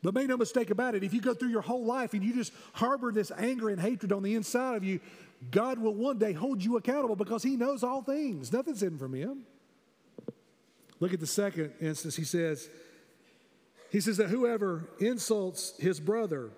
[0.01, 2.34] But make no mistake about it, if you go through your whole life and you
[2.34, 4.99] just harbor this anger and hatred on the inside of you,
[5.51, 8.51] God will one day hold you accountable because He knows all things.
[8.51, 9.45] Nothing's hidden from Him.
[10.99, 12.15] Look at the second instance.
[12.15, 12.69] He says,
[13.91, 16.51] He says that whoever insults his brother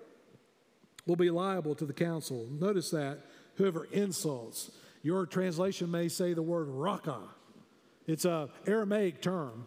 [1.06, 2.46] will be liable to the council.
[2.50, 3.18] Notice that
[3.56, 4.70] whoever insults.
[5.02, 7.18] Your translation may say the word raka.
[8.06, 9.66] It's a Aramaic term,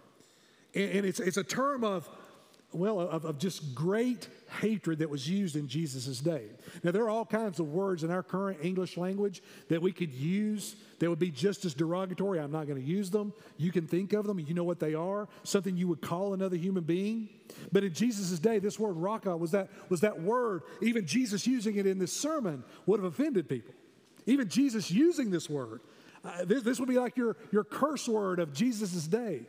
[0.73, 2.09] and it's, it's a term of
[2.71, 4.27] well, of, of, just great
[4.61, 6.43] hatred that was used in Jesus' day.
[6.83, 10.13] Now, there are all kinds of words in our current English language that we could
[10.13, 12.39] use that would be just as derogatory.
[12.39, 13.33] I'm not going to use them.
[13.57, 16.57] You can think of them, you know what they are, something you would call another
[16.57, 17.29] human being.
[17.71, 21.77] But in Jesus' day, this word raka was that, was that word, even Jesus using
[21.77, 23.73] it in this sermon would have offended people.
[24.27, 25.81] Even Jesus using this word.
[26.23, 29.41] Uh, this, this would be like your, your curse word of Jesus' day.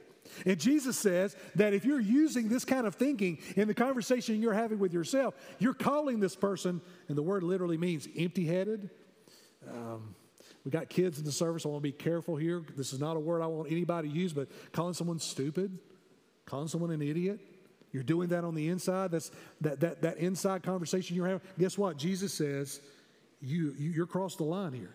[0.47, 4.53] And Jesus says that if you're using this kind of thinking in the conversation you're
[4.53, 8.91] having with yourself, you're calling this person, and the word literally means empty headed.
[9.69, 10.15] Um,
[10.65, 11.65] we got kids in the service.
[11.65, 12.63] I want to be careful here.
[12.77, 15.79] This is not a word I want anybody to use, but calling someone stupid,
[16.45, 17.41] calling someone an idiot.
[17.93, 19.11] You're doing that on the inside.
[19.11, 19.31] That's
[19.63, 21.43] that, that, that inside conversation you're having.
[21.59, 21.97] Guess what?
[21.97, 22.81] Jesus says
[23.41, 24.95] you, you, you're crossed the line here.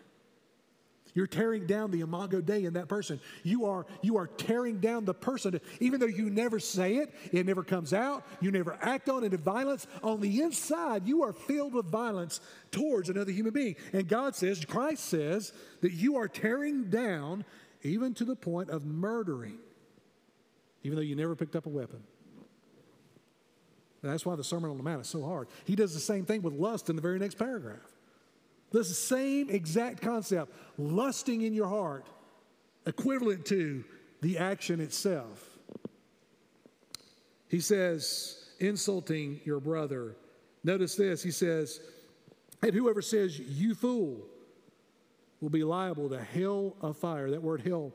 [1.16, 3.22] You're tearing down the imago Dei in that person.
[3.42, 5.60] You are, you are tearing down the person.
[5.80, 9.34] Even though you never say it, it never comes out, you never act on it
[9.34, 13.78] in violence, on the inside, you are filled with violence towards another human being.
[13.94, 17.46] And God says, Christ says, that you are tearing down
[17.82, 19.60] even to the point of murdering,
[20.84, 22.04] even though you never picked up a weapon.
[24.04, 25.48] That's why the Sermon on the Mount is so hard.
[25.64, 27.95] He does the same thing with lust in the very next paragraph.
[28.76, 32.06] The same exact concept, lusting in your heart,
[32.86, 33.86] equivalent to
[34.20, 35.48] the action itself.
[37.48, 40.18] He says, insulting your brother.
[40.66, 41.80] Notice this, he says,
[42.62, 44.18] and whoever says, you fool,
[45.40, 47.32] will be liable to hell of fire.
[47.32, 47.94] That word hell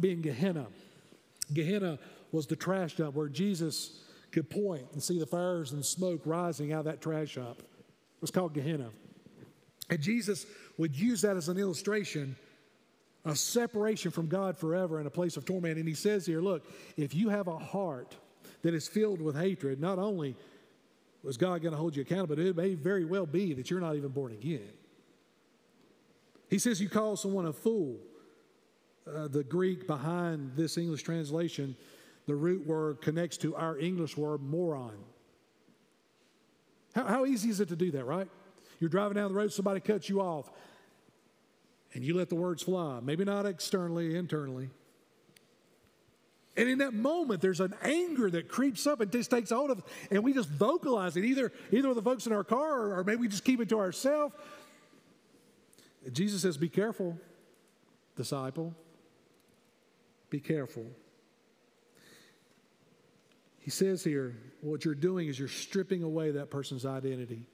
[0.00, 0.68] being Gehenna.
[1.52, 1.98] Gehenna
[2.32, 4.00] was the trash dump where Jesus
[4.32, 7.58] could point and see the fires and smoke rising out of that trash dump.
[7.58, 8.88] It was called Gehenna.
[9.88, 10.46] And Jesus
[10.78, 12.36] would use that as an illustration
[13.24, 15.78] of separation from God forever in a place of torment.
[15.78, 16.64] And he says here, look,
[16.96, 18.16] if you have a heart
[18.62, 20.36] that is filled with hatred, not only
[21.22, 23.80] was God going to hold you accountable, but it may very well be that you're
[23.80, 24.68] not even born again.
[26.48, 27.98] He says you call someone a fool.
[29.06, 31.76] Uh, the Greek behind this English translation,
[32.26, 34.96] the root word connects to our English word moron.
[36.94, 38.28] How, how easy is it to do that, right?
[38.78, 40.50] You're driving down the road, somebody cuts you off,
[41.94, 43.00] and you let the words fly.
[43.02, 44.70] Maybe not externally, internally.
[46.56, 49.78] And in that moment, there's an anger that creeps up and just takes hold of
[49.78, 53.04] us, and we just vocalize it, either, either with the folks in our car or
[53.04, 54.34] maybe we just keep it to ourselves.
[56.12, 57.18] Jesus says, Be careful,
[58.16, 58.74] disciple.
[60.30, 60.86] Be careful.
[63.58, 67.46] He says here, what you're doing is you're stripping away that person's identity.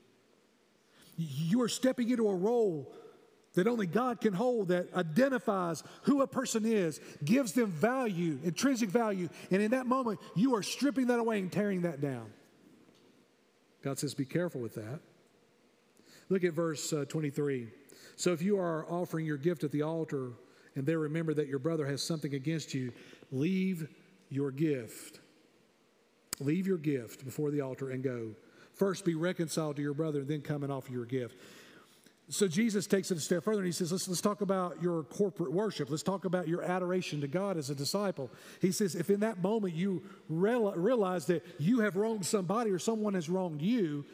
[1.23, 2.93] You are stepping into a role
[3.55, 8.89] that only God can hold that identifies who a person is, gives them value, intrinsic
[8.89, 9.29] value.
[9.51, 12.33] And in that moment, you are stripping that away and tearing that down.
[13.83, 15.01] God says, be careful with that.
[16.29, 17.69] Look at verse uh, 23.
[18.17, 20.31] So if you are offering your gift at the altar
[20.75, 22.93] and there remember that your brother has something against you,
[23.31, 23.89] leave
[24.31, 25.21] your gift.
[26.41, 28.31] Leave your gift before the altar and go.
[28.83, 31.37] First be reconciled to your brother and then come and offer your gift.
[32.29, 35.05] So Jesus takes it a step further and he says, let's, let's talk about your
[35.05, 35.89] corporate worship.
[35.89, 38.29] Let's talk about your adoration to God as a disciple.
[38.61, 43.15] He says, if in that moment you realize that you have wronged somebody or someone
[43.15, 44.05] has wronged you,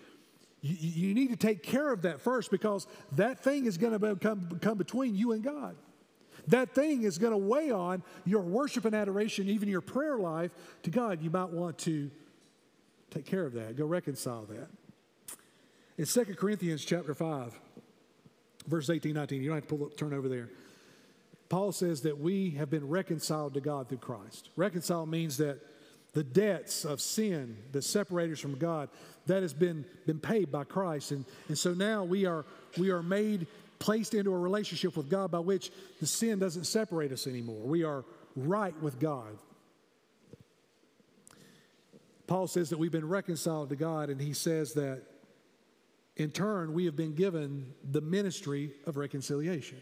[0.61, 0.77] you,
[1.09, 4.59] you need to take care of that first because that thing is going to come,
[4.61, 5.77] come between you and God.
[6.49, 10.51] That thing is going to weigh on your worship and adoration, even your prayer life
[10.83, 11.23] to God.
[11.23, 12.11] You might want to
[13.11, 13.77] take care of that.
[13.77, 14.69] Go reconcile that.
[15.97, 17.59] In 2 Corinthians chapter 5,
[18.69, 19.43] verse 18, 19.
[19.43, 20.49] You don't have to up, turn over there.
[21.49, 24.51] Paul says that we have been reconciled to God through Christ.
[24.55, 25.59] Reconcile means that
[26.13, 28.91] the debts of sin that separate us from God,
[29.27, 31.11] that has been, been paid by Christ.
[31.11, 32.45] And, and so now we are,
[32.77, 33.47] we are made,
[33.79, 37.63] placed into a relationship with God by which the sin doesn't separate us anymore.
[37.63, 38.05] We are
[38.37, 39.39] right with God.
[42.29, 45.03] Paul says that we've been reconciled to God, and he says that
[46.17, 49.79] in turn, we have been given the ministry of reconciliation.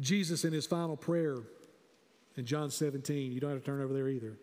[0.00, 1.36] Jesus, in his final prayer
[2.36, 4.36] in John 17, you don't have to turn over there either.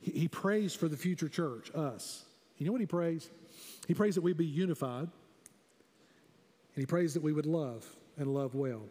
[0.00, 2.24] He, he prays for the future church, us.
[2.58, 3.28] You know what he prays?
[3.88, 5.10] He prays that we be unified, and
[6.76, 7.84] he prays that we would love
[8.18, 8.82] and love well.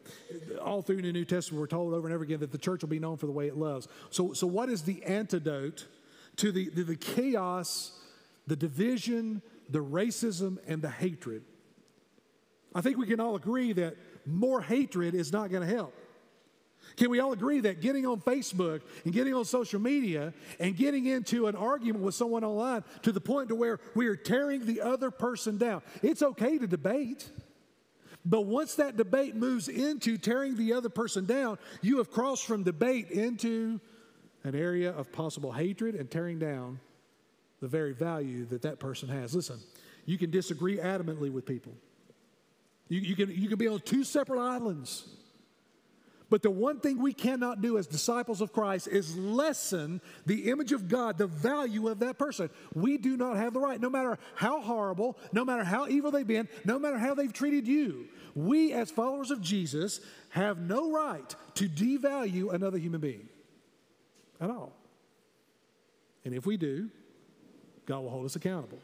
[0.61, 2.89] All through the New Testament, we're told over and over again that the church will
[2.89, 3.88] be known for the way it loves.
[4.09, 5.86] So, so what is the antidote
[6.38, 7.91] to the, the, the chaos,
[8.45, 11.43] the division, the racism, and the hatred.
[12.73, 15.93] I think we can all agree that more hatred is not going to help.
[16.95, 21.05] Can we all agree that getting on Facebook and getting on social media and getting
[21.05, 24.82] into an argument with someone online to the point to where we are tearing the
[24.82, 27.30] other person down, it's okay to debate.
[28.30, 32.63] But once that debate moves into tearing the other person down, you have crossed from
[32.63, 33.80] debate into
[34.43, 36.82] an area of possible hatred and tearing down
[37.61, 39.34] the very value that that person has.
[39.34, 39.59] Listen,
[40.05, 41.71] you can disagree adamantly with people.
[42.89, 45.07] You, you, can, you can be on two separate islands.
[46.30, 50.73] But the one thing we cannot do as disciples of Christ is lessen the image
[50.73, 52.49] of God, the value of that person.
[52.73, 56.28] We do not have the right, no matter how horrible, no matter how evil they've
[56.28, 58.07] been, no matter how they've treated you.
[58.36, 63.30] We, as followers of Jesus, have no right to devalue another human being
[64.41, 64.73] at all.
[66.25, 66.89] And if we do,
[67.86, 68.80] God will hold us accountable.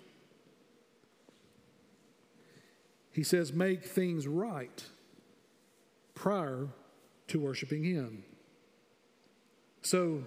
[3.11, 4.83] He says, make things right
[6.15, 6.69] prior
[7.27, 8.23] to worshiping Him.
[9.81, 10.23] So,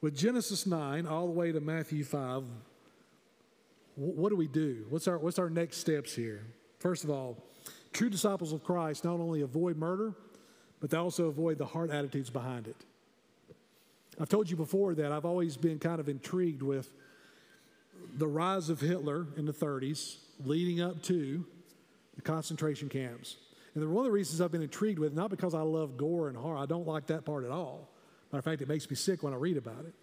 [0.00, 2.44] with Genesis 9 all the way to Matthew 5,
[3.96, 4.86] what do we do?
[4.88, 6.46] What's our, what's our next steps here?
[6.78, 7.36] First of all,
[7.92, 10.14] true disciples of Christ not only avoid murder,
[10.80, 12.76] but they also avoid the heart attitudes behind it.
[14.20, 16.90] I've told you before that I've always been kind of intrigued with
[18.16, 21.44] the rise of Hitler in the 30s, leading up to
[22.14, 23.36] the concentration camps.
[23.82, 26.36] And one of the reasons I've been intrigued with, not because I love gore and
[26.36, 27.90] horror, I don't like that part at all.
[28.32, 29.94] Matter of fact, it makes me sick when I read about it.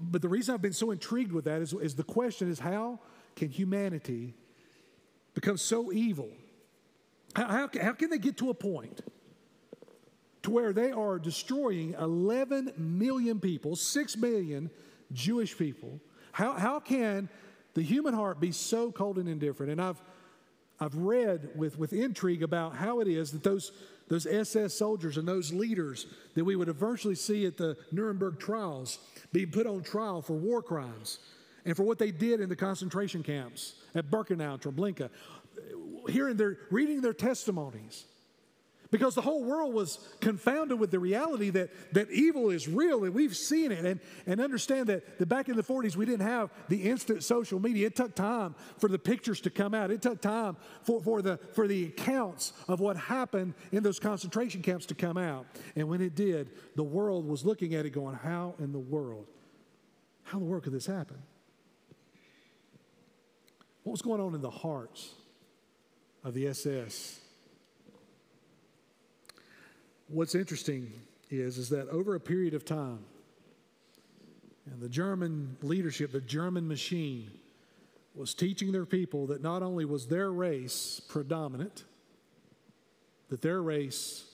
[0.00, 2.98] But the reason I've been so intrigued with that is, is the question is how
[3.36, 4.34] can humanity
[5.34, 6.30] become so evil?
[7.34, 9.02] How, how, how can they get to a point
[10.42, 14.70] to where they are destroying 11 million people, 6 million
[15.12, 16.00] Jewish people.
[16.32, 17.28] How, how can
[17.74, 19.72] the human heart be so cold and indifferent?
[19.72, 20.02] And I've,
[20.82, 23.70] I've read with, with intrigue about how it is that those,
[24.08, 28.98] those SS soldiers and those leaders that we would eventually see at the Nuremberg trials
[29.32, 31.20] being put on trial for war crimes
[31.64, 35.08] and for what they did in the concentration camps at Birkenau, Treblinka,
[36.08, 38.06] hearing their, reading their testimonies
[38.92, 43.14] because the whole world was confounded with the reality that, that evil is real and
[43.14, 43.84] we've seen it.
[43.86, 47.58] And, and understand that, that back in the 40s, we didn't have the instant social
[47.58, 47.86] media.
[47.86, 51.38] It took time for the pictures to come out, it took time for, for, the,
[51.54, 55.46] for the accounts of what happened in those concentration camps to come out.
[55.74, 59.26] And when it did, the world was looking at it going, How in the world?
[60.24, 61.16] How in the world could this happen?
[63.84, 65.14] What was going on in the hearts
[66.22, 67.21] of the SS
[70.12, 70.92] what's interesting
[71.30, 73.00] is, is that over a period of time,
[74.66, 77.30] and the German leadership, the German machine,
[78.14, 81.84] was teaching their people that not only was their race predominant,
[83.30, 84.24] that their race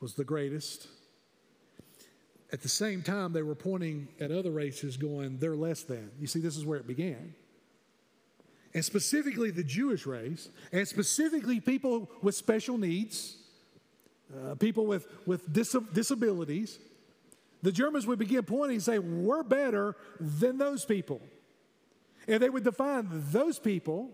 [0.00, 0.88] was the greatest.
[2.52, 6.10] At the same time, they were pointing at other races, going, they're less than.
[6.18, 7.34] You see, this is where it began.
[8.72, 13.36] And specifically the Jewish race, and specifically people with special needs,
[14.34, 16.78] uh, people with, with dis- disabilities,
[17.62, 21.20] the Germans would begin pointing and say, We're better than those people.
[22.26, 24.10] And they would define those people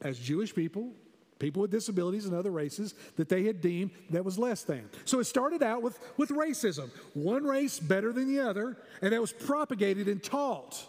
[0.00, 0.90] as Jewish people,
[1.38, 4.88] people with disabilities and other races that they had deemed that was less than.
[5.04, 9.20] So it started out with, with racism one race better than the other, and that
[9.20, 10.84] was propagated and taught.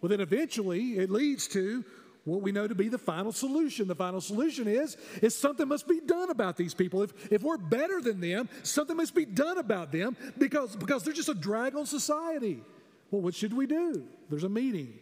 [0.00, 1.84] Well, then eventually it leads to
[2.26, 3.86] what we know to be the final solution.
[3.88, 7.02] The final solution is, is something must be done about these people.
[7.02, 11.14] If, if we're better than them, something must be done about them because, because they're
[11.14, 12.62] just a drag on society.
[13.10, 14.04] Well, what should we do?
[14.28, 14.92] There's a meeting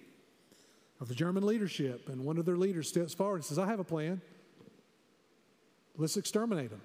[1.00, 3.80] of the German leadership, and one of their leaders steps forward and says, I have
[3.80, 4.20] a plan.
[5.96, 6.82] Let's exterminate them.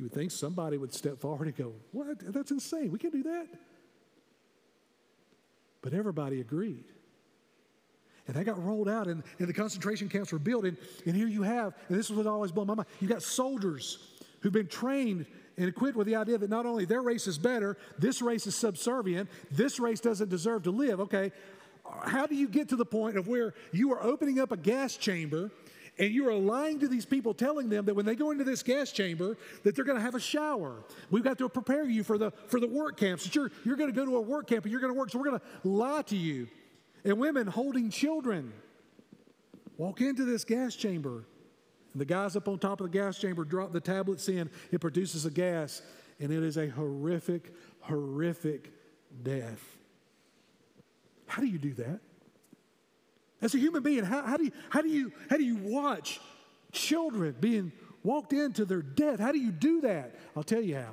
[0.00, 2.20] You would think somebody would step forward and go, What?
[2.32, 2.90] That's insane.
[2.90, 3.48] We can't do that.
[5.82, 6.86] But everybody agreed.
[8.26, 10.64] And that got rolled out, and, and the concentration camps were built.
[10.64, 13.22] And, and here you have, and this is what always blew my mind you've got
[13.22, 13.98] soldiers
[14.40, 15.26] who've been trained
[15.58, 18.56] and equipped with the idea that not only their race is better, this race is
[18.56, 21.00] subservient, this race doesn't deserve to live.
[21.00, 21.30] Okay,
[22.04, 24.96] how do you get to the point of where you are opening up a gas
[24.96, 25.50] chamber
[25.98, 28.62] and you are lying to these people telling them that when they go into this
[28.62, 30.84] gas chamber that they're going to have a shower.
[31.10, 33.24] We've got to prepare you for the for the work camps.
[33.24, 35.10] That you're, you're going to go to a work camp and you're going to work.
[35.10, 36.48] So we're going to lie to you.
[37.04, 38.52] And women holding children
[39.76, 41.24] walk into this gas chamber.
[41.92, 44.50] And the guys up on top of the gas chamber drop the tablets in.
[44.70, 45.82] It produces a gas
[46.18, 48.72] and it is a horrific horrific
[49.22, 49.76] death.
[51.26, 52.00] How do you do that
[53.42, 56.20] as a human being, how, how, do you, how, do you, how do you watch
[56.72, 57.72] children being
[58.02, 59.18] walked into their death?
[59.18, 60.14] How do you do that?
[60.36, 60.92] I'll tell you how.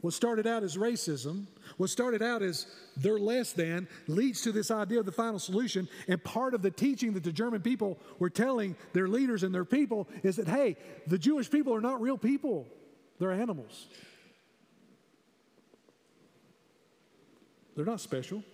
[0.00, 1.46] What started out as racism,
[1.78, 5.88] what started out as they're less than, leads to this idea of the final solution.
[6.08, 9.64] And part of the teaching that the German people were telling their leaders and their
[9.64, 10.76] people is that, hey,
[11.06, 12.66] the Jewish people are not real people,
[13.18, 13.86] they're animals.
[17.74, 18.44] They're not special,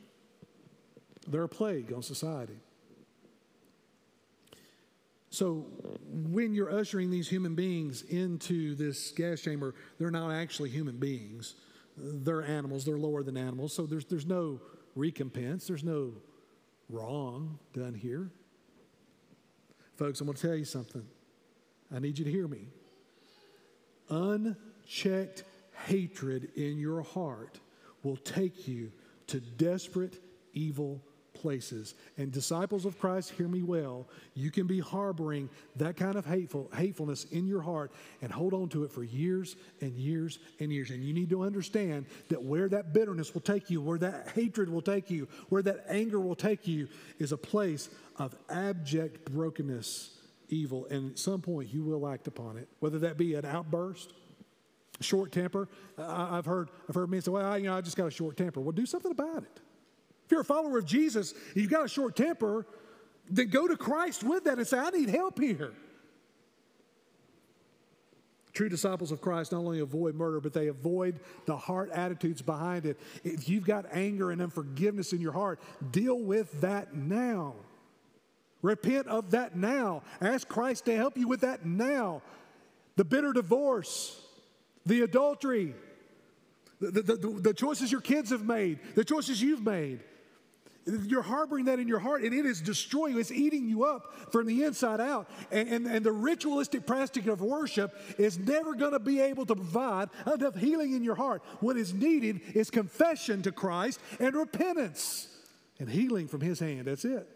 [1.27, 2.61] they're a plague on society.
[5.31, 5.67] So,
[6.11, 11.55] when you're ushering these human beings into this gas chamber, they're not actually human beings.
[11.97, 13.73] They're animals, they're lower than animals.
[13.73, 14.61] So, there's, there's no
[14.97, 16.15] recompense, there's no
[16.89, 18.31] wrong done here.
[19.97, 21.07] Folks, I'm going to tell you something.
[21.95, 22.67] I need you to hear me.
[24.09, 25.45] Unchecked
[25.87, 27.61] hatred in your heart
[28.03, 28.91] will take you
[29.29, 30.19] to desperate,
[30.53, 31.01] evil
[31.41, 31.95] places.
[32.19, 34.07] And disciples of Christ, hear me well.
[34.35, 38.69] You can be harboring that kind of hateful hatefulness in your heart and hold on
[38.71, 40.91] to it for years and years and years.
[40.91, 44.69] And you need to understand that where that bitterness will take you, where that hatred
[44.69, 46.89] will take you, where that anger will take you
[47.19, 50.11] is a place of abject brokenness,
[50.49, 50.87] evil.
[50.91, 54.13] And at some point you will act upon it, whether that be an outburst
[55.01, 55.69] short temper.
[55.99, 58.61] I've heard I've heard men say, "Well, you know, I just got a short temper."
[58.61, 59.61] Well, do something about it.
[60.31, 62.65] If you're a follower of Jesus, you've got a short temper,
[63.29, 65.73] then go to Christ with that and say, I need help here.
[68.53, 72.87] True disciples of Christ not only avoid murder, but they avoid the heart attitudes behind
[72.87, 72.97] it.
[73.25, 75.59] If you've got anger and unforgiveness in your heart,
[75.91, 77.57] deal with that now.
[78.63, 80.05] Repent of that now.
[80.21, 82.23] Ask Christ to help you with that now.
[82.95, 84.25] The bitter divorce,
[84.87, 85.75] the adultery,
[86.79, 90.05] the, the, the, the choices your kids have made, the choices you've made.
[91.07, 93.21] You're harboring that in your heart, and it is destroying you.
[93.21, 95.29] It's eating you up from the inside out.
[95.51, 99.55] And, and, and the ritualistic practice of worship is never going to be able to
[99.55, 101.43] provide enough healing in your heart.
[101.61, 105.29] What is needed is confession to Christ and repentance
[105.79, 106.87] and healing from His hand.
[106.87, 107.29] That's it.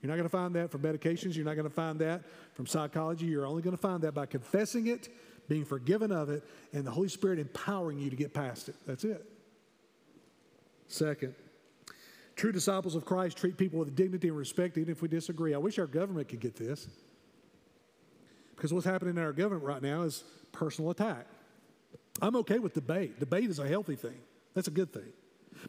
[0.00, 1.36] You're not going to find that from medications.
[1.36, 2.22] You're not going to find that
[2.54, 3.26] from psychology.
[3.26, 5.08] You're only going to find that by confessing it,
[5.48, 6.42] being forgiven of it,
[6.72, 8.76] and the Holy Spirit empowering you to get past it.
[8.86, 9.24] That's it.
[10.88, 11.34] Second,
[12.40, 15.52] True disciples of Christ treat people with dignity and respect, even if we disagree.
[15.52, 16.88] I wish our government could get this.
[18.56, 21.26] Because what's happening in our government right now is personal attack.
[22.22, 23.20] I'm okay with debate.
[23.20, 24.16] Debate is a healthy thing,
[24.54, 25.12] that's a good thing.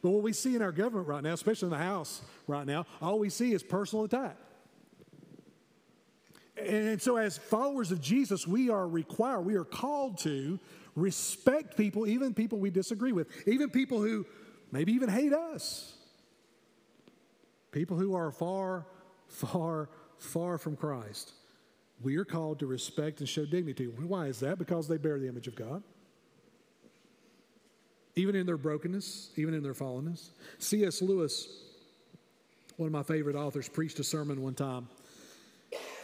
[0.02, 2.86] But what we see in our government right now, especially in the House right now,
[3.02, 4.38] all we see is personal attack.
[6.56, 10.58] And so, as followers of Jesus, we are required, we are called to
[10.96, 14.26] respect people, even people we disagree with, even people who
[14.72, 15.98] maybe even hate us.
[17.72, 18.86] People who are far,
[19.28, 21.34] far, far from Christ.
[22.02, 23.86] We are called to respect and show dignity.
[23.86, 24.58] Why is that?
[24.58, 25.84] Because they bear the image of God.
[28.16, 30.30] Even in their brokenness, even in their fallenness.
[30.60, 31.02] C.S.
[31.02, 31.48] Lewis,
[32.76, 34.90] one of my favorite authors, preached a sermon one time.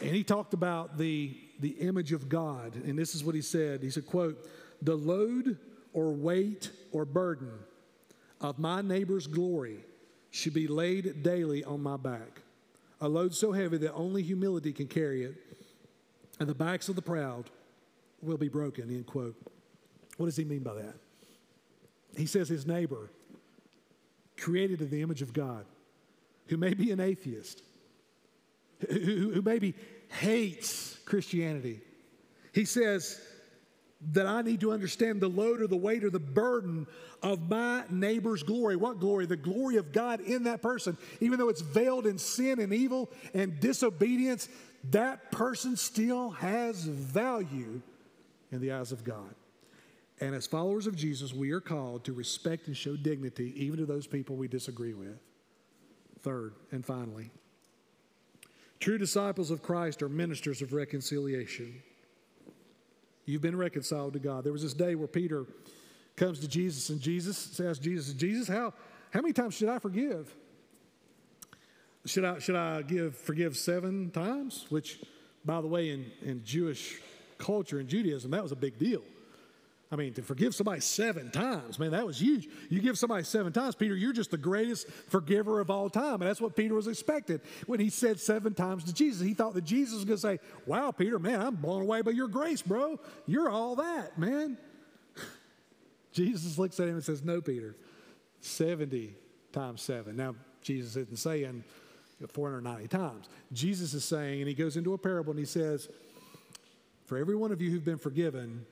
[0.00, 2.76] And he talked about the, the image of God.
[2.76, 3.82] And this is what he said.
[3.82, 4.48] He said, quote,
[4.80, 5.58] the load
[5.92, 7.50] or weight or burden
[8.40, 9.80] of my neighbor's glory
[10.30, 12.42] should be laid daily on my back.
[13.00, 15.34] A load so heavy that only humility can carry it,
[16.40, 17.50] and the backs of the proud
[18.22, 19.36] will be broken, end quote.
[20.16, 20.94] What does he mean by that?
[22.16, 23.10] He says his neighbor,
[24.36, 25.64] created in the image of God,
[26.46, 27.62] who may be an atheist,
[28.88, 29.74] who, who maybe
[30.08, 31.80] hates Christianity.
[32.52, 33.20] He says
[34.12, 36.86] that I need to understand the load or the weight or the burden
[37.22, 38.76] of my neighbor's glory.
[38.76, 39.26] What glory?
[39.26, 40.96] The glory of God in that person.
[41.20, 44.48] Even though it's veiled in sin and evil and disobedience,
[44.90, 47.82] that person still has value
[48.52, 49.34] in the eyes of God.
[50.20, 53.86] And as followers of Jesus, we are called to respect and show dignity even to
[53.86, 55.18] those people we disagree with.
[56.22, 57.30] Third and finally,
[58.80, 61.82] true disciples of Christ are ministers of reconciliation.
[63.28, 64.42] You've been reconciled to God.
[64.42, 65.44] There was this day where Peter
[66.16, 68.72] comes to Jesus and Jesus says, Jesus, Jesus, how,
[69.10, 70.34] how many times should I forgive?
[72.06, 74.64] Should I, should I give forgive seven times?
[74.70, 75.00] Which,
[75.44, 77.02] by the way, in, in Jewish
[77.36, 79.02] culture and Judaism, that was a big deal.
[79.90, 82.46] I mean, to forgive somebody seven times, man, that was huge.
[82.68, 86.20] You give somebody seven times, Peter, you're just the greatest forgiver of all time.
[86.20, 89.26] And that's what Peter was expected when he said seven times to Jesus.
[89.26, 92.10] He thought that Jesus was going to say, Wow, Peter, man, I'm blown away by
[92.10, 93.00] your grace, bro.
[93.26, 94.58] You're all that, man.
[96.12, 97.74] Jesus looks at him and says, No, Peter,
[98.42, 99.14] 70
[99.52, 100.16] times seven.
[100.16, 101.64] Now, Jesus isn't saying
[102.26, 103.28] 490 times.
[103.54, 105.88] Jesus is saying, and he goes into a parable and he says,
[107.06, 108.66] For every one of you who've been forgiven,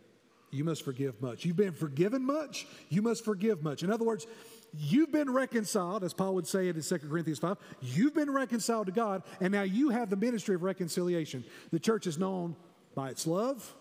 [0.50, 1.44] you must forgive much.
[1.44, 3.82] You've been forgiven much, you must forgive much.
[3.82, 4.26] In other words,
[4.72, 7.56] you've been reconciled, as Paul would say it in 2 Corinthians 5.
[7.82, 11.44] You've been reconciled to God, and now you have the ministry of reconciliation.
[11.72, 12.56] The church is known
[12.94, 13.74] by its love,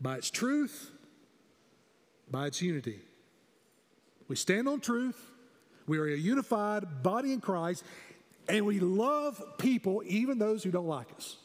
[0.00, 0.90] by its truth,
[2.30, 3.00] by its unity.
[4.28, 5.30] We stand on truth,
[5.86, 7.84] we are a unified body in Christ,
[8.48, 11.36] and we love people, even those who don't like us.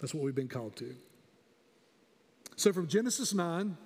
[0.00, 0.94] That's what we've been called to.
[2.58, 3.76] So from Genesis 9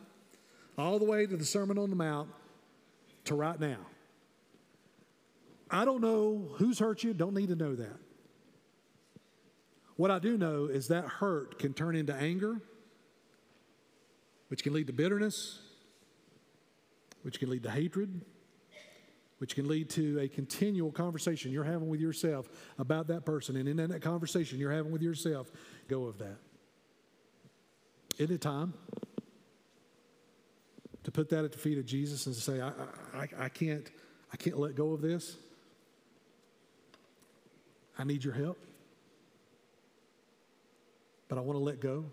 [0.79, 2.31] all the way to the Sermon on the Mount
[3.27, 3.77] to right now,
[5.70, 7.99] I don't know who's hurt you, don't need to know that.
[9.97, 12.62] What I do know is that hurt can turn into anger,
[14.49, 15.61] which can lead to bitterness,
[17.25, 18.23] which can lead to hatred,
[19.37, 22.49] which can lead to a continual conversation you're having with yourself
[22.79, 23.55] about that person.
[23.57, 25.53] And in that conversation you're having with yourself,
[25.89, 26.39] go of that.
[28.19, 28.75] Isn't it time
[31.05, 32.69] to put that at the feet of Jesus and say, I,
[33.15, 33.91] I, I, can't,
[34.33, 35.37] I can't let go of this?
[37.99, 38.59] I need your help,
[41.29, 42.05] but I want to let go.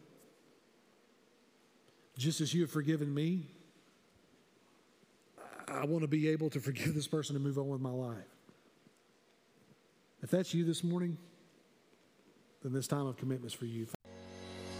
[2.18, 3.47] Just as you have forgiven me,
[5.68, 8.18] I want to be able to forgive this person and move on with my life.
[10.22, 11.18] If that's you this morning,
[12.62, 13.88] then this time of commitment is for you.